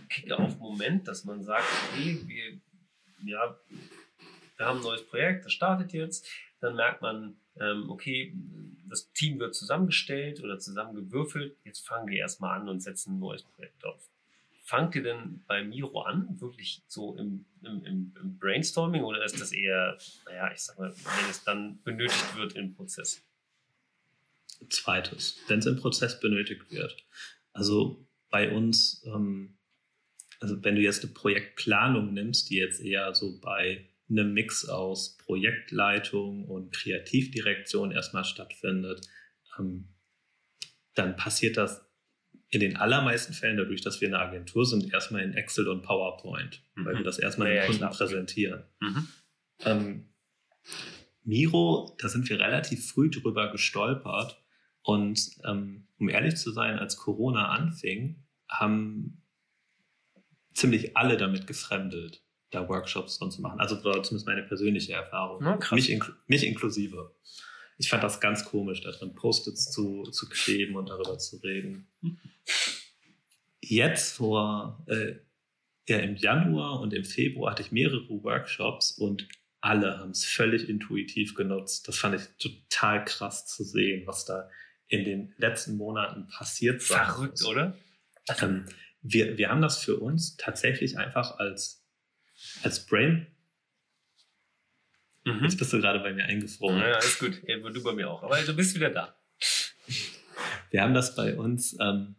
[0.09, 2.61] Kick-Off-Moment, dass man sagt, okay, wir,
[3.24, 3.59] ja,
[4.57, 6.28] wir haben ein neues Projekt, das startet jetzt,
[6.61, 8.34] dann merkt man, ähm, okay,
[8.88, 13.42] das Team wird zusammengestellt oder zusammengewürfelt, jetzt fangen wir erstmal an und setzen ein neues
[13.42, 14.09] Projekt auf.
[14.66, 19.52] Fangt ihr denn bei Miro an, wirklich so im, im, im, Brainstorming oder ist das
[19.52, 23.22] eher, naja, ich sag mal, wenn es dann benötigt wird im Prozess?
[24.70, 26.96] Zweites, wenn es im Prozess benötigt wird.
[27.52, 29.58] Also bei uns, ähm,
[30.40, 35.18] also wenn du jetzt eine Projektplanung nimmst, die jetzt eher so bei einem Mix aus
[35.18, 39.06] Projektleitung und Kreativdirektion erstmal stattfindet,
[39.58, 39.90] ähm,
[40.94, 41.84] dann passiert das
[42.55, 46.62] in den allermeisten Fällen dadurch, dass wir eine Agentur sind, erstmal in Excel und PowerPoint,
[46.74, 46.84] mhm.
[46.84, 48.64] weil wir das erstmal ja, den Kunden präsentieren.
[48.80, 49.09] Mhm.
[49.64, 50.09] Ähm,
[51.22, 54.42] Miro, da sind wir relativ früh drüber gestolpert
[54.82, 59.22] und ähm, um ehrlich zu sein, als Corona anfing, haben
[60.52, 63.61] ziemlich alle damit gefremdelt da Workshops drin zu machen.
[63.61, 65.42] Also war zumindest meine persönliche Erfahrung.
[65.44, 67.14] Ja, mich, inkl mich inklusive.
[67.78, 71.88] Ich fand das ganz komisch, da drin Post-its zu, zu kleben und darüber zu reden.
[73.60, 75.14] Jetzt vor, äh,
[75.88, 79.28] ja, im Januar und im Februar hatte ich mehrere Workshops und
[79.60, 81.88] alle haben es völlig intuitiv genutzt.
[81.88, 84.50] Das fand ich total krass zu sehen, was da
[84.88, 87.76] in den letzten Monaten passiert sein Verrückt, oder?
[88.40, 88.66] Ähm,
[89.00, 91.84] wir, wir haben das für uns tatsächlich einfach als,
[92.62, 93.26] als Brain.
[95.24, 95.40] Mhm.
[95.42, 96.78] Jetzt bist du gerade bei mir eingefroren.
[96.78, 97.40] Ja, ist gut.
[97.46, 98.22] Ja, du bei mir auch.
[98.22, 99.16] Aber du bist wieder da.
[100.70, 102.16] Wir haben das bei uns, ähm,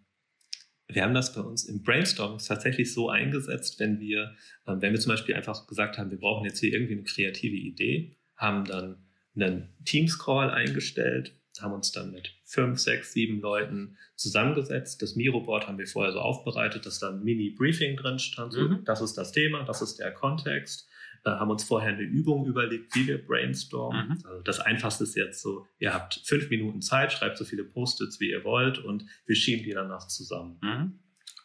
[0.88, 4.36] wir haben das bei uns im Brainstorming tatsächlich so eingesetzt, wenn wir,
[4.68, 7.56] ähm, wenn wir zum Beispiel einfach gesagt haben, wir brauchen jetzt hier irgendwie eine kreative
[7.56, 9.04] Idee, haben dann
[9.36, 15.02] einen Teams-Call eingestellt, haben uns dann mit fünf, sechs, sieben Leuten zusammengesetzt.
[15.02, 18.54] Das Miro-Board haben wir vorher so aufbereitet, dass da ein Mini-Briefing drin stand.
[18.54, 18.84] So, Mhm.
[18.86, 20.88] Das ist das Thema, das ist der Kontext.
[21.26, 24.10] Äh, haben uns vorher eine Übung überlegt, wie wir brainstormen.
[24.10, 24.26] Mhm.
[24.26, 28.20] Also das Einfachste ist jetzt so, ihr habt fünf Minuten Zeit, schreibt so viele Post-its,
[28.20, 30.60] wie ihr wollt und wir schieben die danach zusammen.
[30.62, 31.00] Mhm.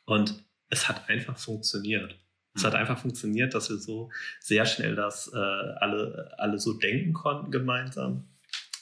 [0.05, 2.19] Und es hat einfach funktioniert.
[2.55, 2.67] Es Mhm.
[2.67, 7.51] hat einfach funktioniert, dass wir so sehr schnell das äh, alle, alle so denken konnten
[7.51, 8.29] gemeinsam.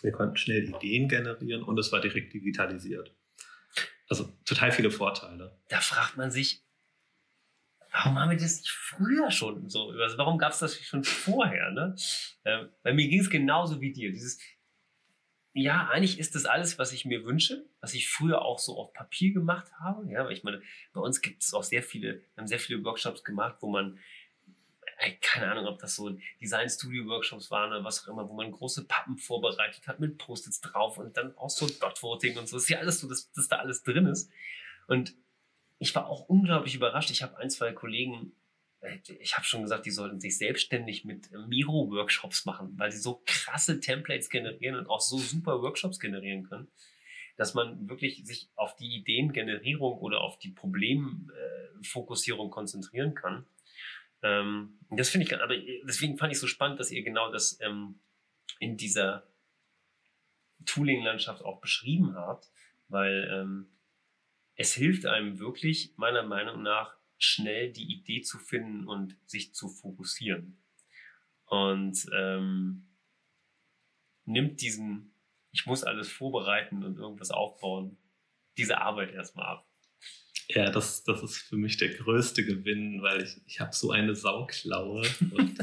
[0.02, 3.14] Wir konnten schnell Ideen generieren und es war direkt digitalisiert.
[4.08, 5.60] Also total viele Vorteile.
[5.68, 6.64] Da fragt man sich,
[7.92, 9.90] warum haben wir das nicht früher schon so?
[9.90, 11.70] Also warum gab es das schon vorher?
[11.70, 11.94] Ne?
[12.44, 14.12] Ähm, bei mir ging es genauso wie dir.
[14.12, 14.38] Dieses,
[15.52, 18.92] ja, eigentlich ist das alles, was ich mir wünsche, was ich früher auch so auf
[18.92, 20.10] Papier gemacht habe.
[20.10, 20.62] Ja, weil ich meine,
[20.92, 23.98] bei uns gibt es auch sehr viele, wir haben sehr viele Workshops gemacht, wo man,
[24.98, 28.86] äh, keine Ahnung, ob das so Design-Studio-Workshops waren oder was auch immer, wo man große
[28.86, 32.56] Pappen vorbereitet hat mit Post-its drauf und dann auch so Dot-Voting und so.
[32.56, 34.30] Das ist ja alles so, dass, dass da alles drin ist.
[34.86, 35.14] Und
[35.78, 37.10] ich war auch unglaublich überrascht.
[37.10, 38.32] Ich habe ein, zwei Kollegen,
[38.80, 42.98] äh, ich habe schon gesagt, die sollten sich selbstständig mit äh, Miro-Workshops machen, weil sie
[42.98, 46.68] so krasse Templates generieren und auch so super Workshops generieren können,
[47.36, 53.46] dass man wirklich sich auf die Ideengenerierung oder auf die Problemfokussierung konzentrieren kann.
[54.22, 55.56] Ähm, das finde ich, aber
[55.86, 58.00] deswegen fand ich so spannend, dass ihr genau das ähm,
[58.58, 59.28] in dieser
[60.66, 62.50] Tooling-Landschaft auch beschrieben habt,
[62.88, 63.68] weil ähm,
[64.58, 69.68] es hilft einem wirklich, meiner Meinung nach, schnell die Idee zu finden und sich zu
[69.68, 70.60] fokussieren.
[71.46, 72.88] Und ähm,
[74.24, 75.14] nimmt diesen,
[75.52, 77.96] ich muss alles vorbereiten und irgendwas aufbauen,
[78.56, 79.68] diese Arbeit erstmal ab.
[80.48, 84.16] Ja, das, das ist für mich der größte Gewinn, weil ich, ich habe so eine
[84.16, 85.56] Sauklaue und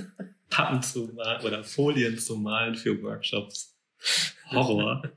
[0.49, 3.77] Pappen zu malen oder Folien zu malen für Workshops.
[4.51, 5.11] Horror.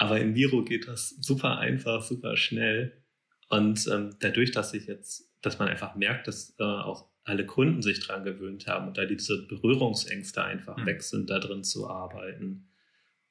[0.00, 3.04] Aber in Miro geht das super einfach, super schnell.
[3.50, 7.82] Und ähm, dadurch, dass ich jetzt, dass man einfach merkt, dass äh, auch alle Kunden
[7.82, 10.86] sich dran gewöhnt haben und da diese Berührungsängste einfach Mhm.
[10.86, 12.72] weg sind, da drin zu arbeiten,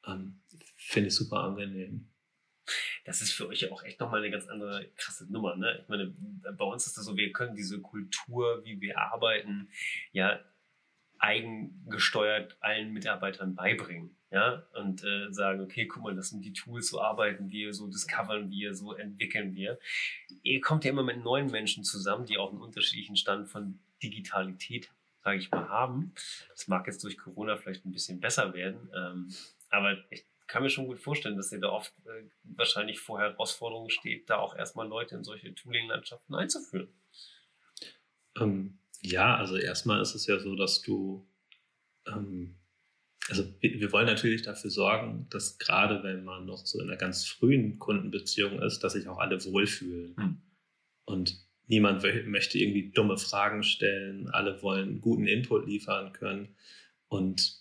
[0.05, 0.41] ähm,
[0.77, 2.11] finde ich super angenehm.
[3.03, 5.55] das ist für euch ja auch echt nochmal eine ganz andere krasse Nummer.
[5.55, 5.79] Ne?
[5.81, 6.13] Ich meine,
[6.55, 9.69] bei uns ist das so, wir können diese Kultur, wie wir arbeiten,
[10.11, 10.39] ja
[11.17, 14.18] eigengesteuert allen Mitarbeitern beibringen.
[14.31, 17.87] Ja, und äh, sagen, okay, guck mal, das sind die Tools, so arbeiten wir, so
[17.87, 19.79] discovern wir, so entwickeln wir.
[20.43, 24.91] Ihr kommt ja immer mit neuen Menschen zusammen, die auch einen unterschiedlichen Stand von Digitalität,
[25.23, 26.13] sage ich mal, haben.
[26.49, 29.33] Das mag jetzt durch Corona vielleicht ein bisschen besser werden, ähm,
[29.71, 33.89] aber ich kann mir schon gut vorstellen, dass ihr da oft äh, wahrscheinlich vor Herausforderungen
[33.89, 36.89] steht, da auch erstmal Leute in solche Tooling-Landschaften einzuführen.
[38.37, 41.25] Ähm, ja, also erstmal ist es ja so, dass du,
[42.07, 42.58] ähm,
[43.29, 46.97] also wir, wir wollen natürlich dafür sorgen, dass gerade wenn man noch so in einer
[46.97, 50.15] ganz frühen Kundenbeziehung ist, dass sich auch alle wohlfühlen.
[50.17, 50.41] Hm.
[51.05, 56.55] Und niemand möchte irgendwie dumme Fragen stellen, alle wollen guten Input liefern können.
[57.07, 57.59] Und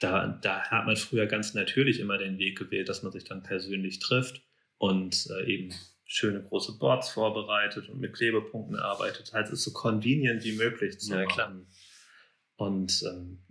[0.00, 3.42] da, da hat man früher ganz natürlich immer den Weg gewählt, dass man sich dann
[3.42, 4.42] persönlich trifft
[4.78, 5.72] und äh, eben
[6.06, 9.32] schöne große Boards vorbereitet und mit Klebepunkten arbeitet.
[9.32, 11.28] Halt es so convenient wie möglich zu Ja, machen.
[11.34, 11.66] klar.
[12.56, 13.43] Und ähm,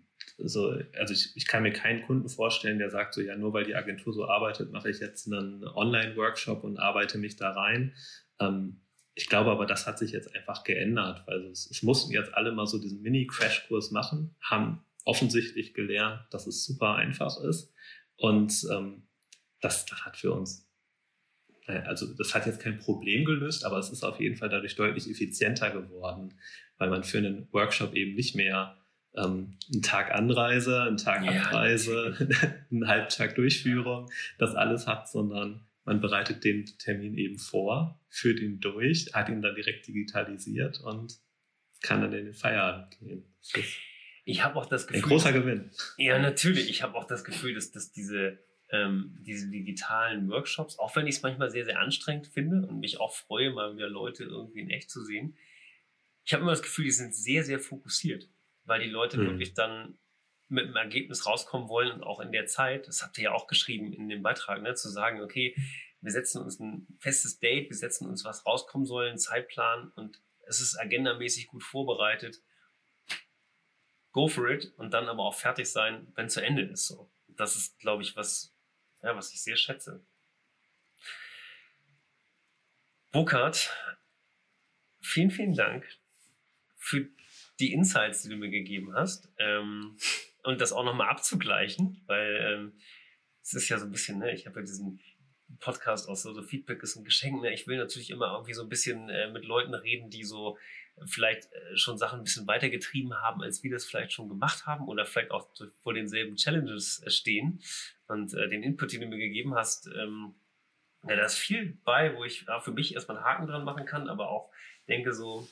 [0.43, 3.63] so, also ich, ich kann mir keinen Kunden vorstellen, der sagt so, ja, nur weil
[3.63, 7.93] die Agentur so arbeitet, mache ich jetzt einen Online-Workshop und arbeite mich da rein.
[8.39, 8.81] Ähm,
[9.15, 12.51] ich glaube aber, das hat sich jetzt einfach geändert, weil es, es mussten jetzt alle
[12.51, 17.73] mal so diesen Mini-Crash-Kurs machen, haben offensichtlich gelernt, dass es super einfach ist.
[18.17, 19.07] Und ähm,
[19.61, 20.69] das, das hat für uns,
[21.67, 24.75] naja, also das hat jetzt kein Problem gelöst, aber es ist auf jeden Fall dadurch
[24.75, 26.33] deutlich effizienter geworden,
[26.77, 28.82] weil man für einen Workshop eben nicht mehr
[29.15, 32.15] ähm, einen Tag Anreise, einen Tag Ja, Abreise,
[32.71, 38.59] einen Halbtag Durchführung, das alles hat, sondern man bereitet den Termin eben vor, führt ihn
[38.59, 41.17] durch, hat ihn dann direkt digitalisiert und
[41.81, 43.25] kann dann in den Feierabend gehen.
[44.25, 45.09] Ich habe auch das ein Gefühl.
[45.09, 45.71] großer Gewinn.
[45.97, 46.69] Ja, natürlich.
[46.69, 48.39] Ich habe auch das Gefühl, dass, dass diese,
[48.69, 53.01] ähm, diese digitalen Workshops, auch wenn ich es manchmal sehr, sehr anstrengend finde und mich
[53.01, 55.35] auch freue, mal wieder Leute irgendwie in echt zu sehen,
[56.25, 58.29] ich habe immer das Gefühl, die sind sehr, sehr fokussiert,
[58.65, 59.25] weil die Leute Mhm.
[59.27, 59.97] wirklich dann
[60.47, 63.47] mit einem Ergebnis rauskommen wollen und auch in der Zeit, das habt ihr ja auch
[63.47, 65.55] geschrieben in dem Beitrag, ne, zu sagen, okay,
[66.01, 70.21] wir setzen uns ein festes Date, wir setzen uns, was rauskommen soll, einen Zeitplan und
[70.45, 72.41] es ist agendamäßig gut vorbereitet
[74.13, 76.87] go for it und dann aber auch fertig sein, wenn zu Ende ist.
[76.87, 77.11] So.
[77.27, 78.55] Das ist, glaube ich, was,
[79.01, 80.05] ja, was ich sehr schätze.
[83.11, 83.71] Burkhard,
[85.01, 85.87] vielen, vielen Dank
[86.77, 87.09] für
[87.63, 89.31] die Insights, die du mir gegeben hast.
[89.39, 89.95] Ähm,
[90.43, 92.73] und das auch nochmal abzugleichen, weil ähm,
[93.41, 94.99] es ist ja so ein bisschen, ne, ich habe ja diesen
[95.59, 97.41] Podcast auch so, so Feedback ist ein Geschenk.
[97.41, 97.53] Ne?
[97.53, 100.57] Ich will natürlich immer irgendwie so ein bisschen äh, mit Leuten reden, die so
[101.05, 104.87] vielleicht äh, schon Sachen ein bisschen weitergetrieben haben, als wir das vielleicht schon gemacht haben
[104.87, 105.47] oder vielleicht auch
[105.81, 107.61] vor denselben Challenges äh, stehen.
[108.07, 110.35] Und äh, den Input, den du mir gegeben hast, ähm,
[111.07, 113.85] ja, da ist viel bei, wo ich ja, für mich erstmal einen Haken dran machen
[113.85, 114.51] kann, aber auch
[114.87, 115.47] denke so,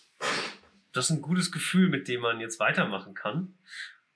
[0.93, 3.53] das ist ein gutes Gefühl, mit dem man jetzt weitermachen kann.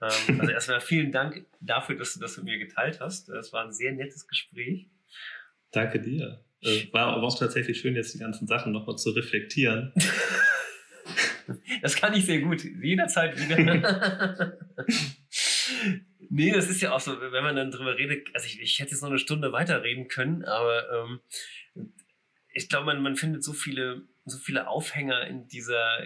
[0.02, 3.30] Ähm, also erstmal vielen Dank dafür, dass du das mit mir geteilt hast.
[3.30, 4.90] Das war ein sehr nettes Gespräch.
[5.72, 6.44] Danke dir.
[6.62, 9.94] Äh, War auch tatsächlich schön, jetzt die ganzen Sachen nochmal zu reflektieren.
[11.84, 12.64] Das kann ich sehr gut.
[12.64, 13.58] Jederzeit wieder.
[16.30, 18.28] nee, das ist ja auch so, wenn man dann drüber redet.
[18.34, 21.20] Also ich, ich hätte jetzt noch eine Stunde weiterreden können, aber ähm,
[22.52, 26.00] ich glaube, man, man findet so viele, so viele Aufhänger in dieser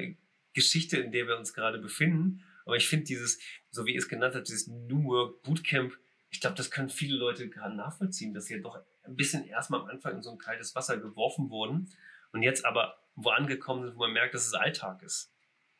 [0.53, 2.43] Geschichte, in der wir uns gerade befinden.
[2.65, 3.39] Aber ich finde dieses,
[3.71, 5.97] so wie ihr es genannt habt, dieses New Work Bootcamp,
[6.29, 9.81] ich glaube, das können viele Leute gerade nachvollziehen, dass sie ja doch ein bisschen erstmal
[9.81, 11.89] am Anfang in so ein kaltes Wasser geworfen wurden
[12.31, 15.33] und jetzt aber wo angekommen sind, wo man merkt, dass es Alltag ist.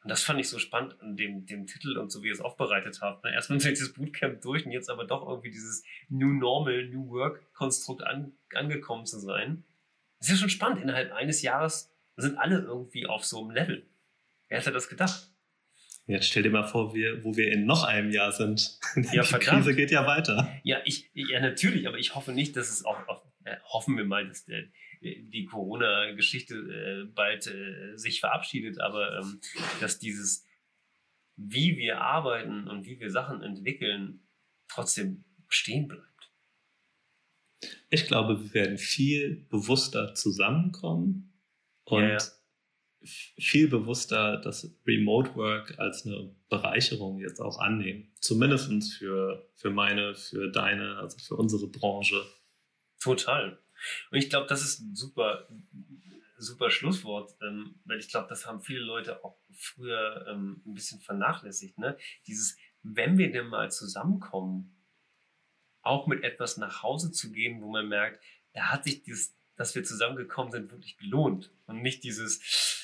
[0.04, 2.42] Und das fand ich so spannend an dem, dem Titel und so, wie ihr es
[2.42, 3.24] aufbereitet habt.
[3.24, 3.34] Ne?
[3.34, 8.04] Erstmal durch das Bootcamp durch und jetzt aber doch irgendwie dieses New Normal, New Work-Konstrukt
[8.04, 9.64] an, angekommen zu sein.
[10.20, 10.82] Das ist ja schon spannend.
[10.82, 13.86] Innerhalb eines Jahres sind alle irgendwie auf so einem Level.
[14.50, 15.32] Wer hätte das gedacht?
[16.08, 18.80] Jetzt stell dir mal vor, wir, wo wir in noch einem Jahr sind.
[19.14, 19.64] Ja, die verdammt.
[19.64, 20.52] Krise geht ja weiter.
[20.64, 24.06] Ja, ich, ja, natürlich, aber ich hoffe nicht, dass es auch, auch äh, hoffen wir
[24.06, 24.64] mal, dass der,
[25.02, 29.40] die Corona-Geschichte äh, bald äh, sich verabschiedet, aber ähm,
[29.80, 30.46] dass dieses,
[31.36, 34.28] wie wir arbeiten und wie wir Sachen entwickeln,
[34.68, 36.06] trotzdem stehen bleibt.
[37.92, 41.40] Ich glaube, wir werden viel bewusster zusammenkommen
[41.84, 42.39] und Ja, ja.
[43.04, 48.12] Viel bewusster das Remote Work als eine Bereicherung jetzt auch annehmen.
[48.20, 52.22] Zumindest für, für meine, für deine, also für unsere Branche.
[53.00, 53.58] Total.
[54.12, 55.48] Und ich glaube, das ist ein super,
[56.38, 61.00] super Schlusswort, ähm, weil ich glaube, das haben viele Leute auch früher ähm, ein bisschen
[61.00, 61.78] vernachlässigt.
[61.78, 61.98] Ne?
[62.28, 64.76] Dieses, wenn wir denn mal zusammenkommen,
[65.82, 68.22] auch mit etwas nach Hause zu gehen, wo man merkt,
[68.54, 71.52] da hat sich dieses, dass wir zusammengekommen sind, wirklich gelohnt.
[71.68, 72.79] Und nicht dieses,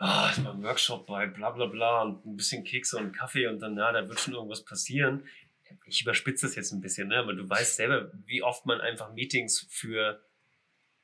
[0.00, 3.46] ah, ist mal ein Workshop bei bla bla bla und ein bisschen Kekse und Kaffee
[3.46, 5.24] und dann, ja, da wird schon irgendwas passieren.
[5.84, 7.18] Ich überspitze das jetzt ein bisschen, ne?
[7.18, 10.20] aber du weißt selber, wie oft man einfach Meetings für,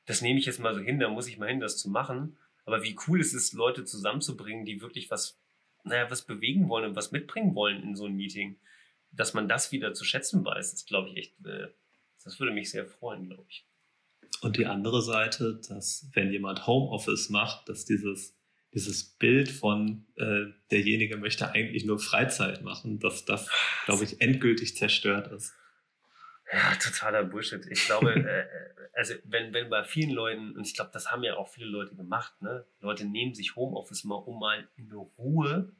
[0.05, 2.37] das nehme ich jetzt mal so hin, da muss ich mal hin, das zu machen.
[2.65, 5.39] Aber wie cool es ist, Leute zusammenzubringen, die wirklich was,
[5.83, 8.59] naja, was bewegen wollen und was mitbringen wollen in so ein Meeting.
[9.11, 11.67] Dass man das wieder zu schätzen weiß, ist, glaube ich, echt, äh,
[12.25, 13.65] das würde mich sehr freuen, glaube ich.
[14.41, 18.36] Und die andere Seite, dass wenn jemand Homeoffice macht, dass dieses,
[18.73, 23.49] dieses Bild von äh, derjenige möchte eigentlich nur Freizeit machen, dass das,
[23.85, 25.53] glaube ich, endgültig zerstört ist.
[26.51, 27.65] Ja, totaler Bullshit.
[27.67, 28.45] Ich glaube, äh,
[28.93, 31.95] also wenn, wenn bei vielen Leuten, und ich glaube, das haben ja auch viele Leute
[31.95, 32.65] gemacht, ne?
[32.79, 35.73] Leute nehmen sich Homeoffice mal, um mal in Ruhe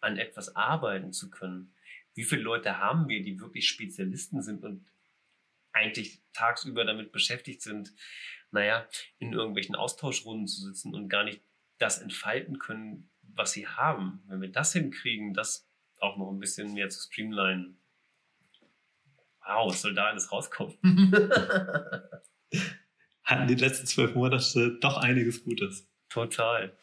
[0.00, 1.74] an etwas arbeiten zu können.
[2.14, 4.84] Wie viele Leute haben wir, die wirklich Spezialisten sind und
[5.72, 7.92] eigentlich tagsüber damit beschäftigt sind,
[8.50, 11.40] naja, in irgendwelchen Austauschrunden zu sitzen und gar nicht
[11.80, 14.22] das entfalten können, was sie haben.
[14.26, 15.68] Wenn wir das hinkriegen, das
[15.98, 17.80] auch noch ein bisschen mehr zu streamlinen,
[19.44, 20.78] wow, was soll da alles rauskommen?
[23.24, 25.88] Hatten die letzten zwölf Monate doch einiges Gutes.
[26.08, 26.76] Total.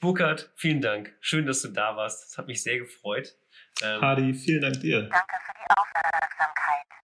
[0.00, 1.16] Burkhard, vielen Dank.
[1.20, 2.24] Schön, dass du da warst.
[2.24, 3.36] Das hat mich sehr gefreut.
[3.82, 5.02] Ähm, Hardy, vielen Dank dir.
[5.02, 6.86] Danke für die Aufmerksamkeit.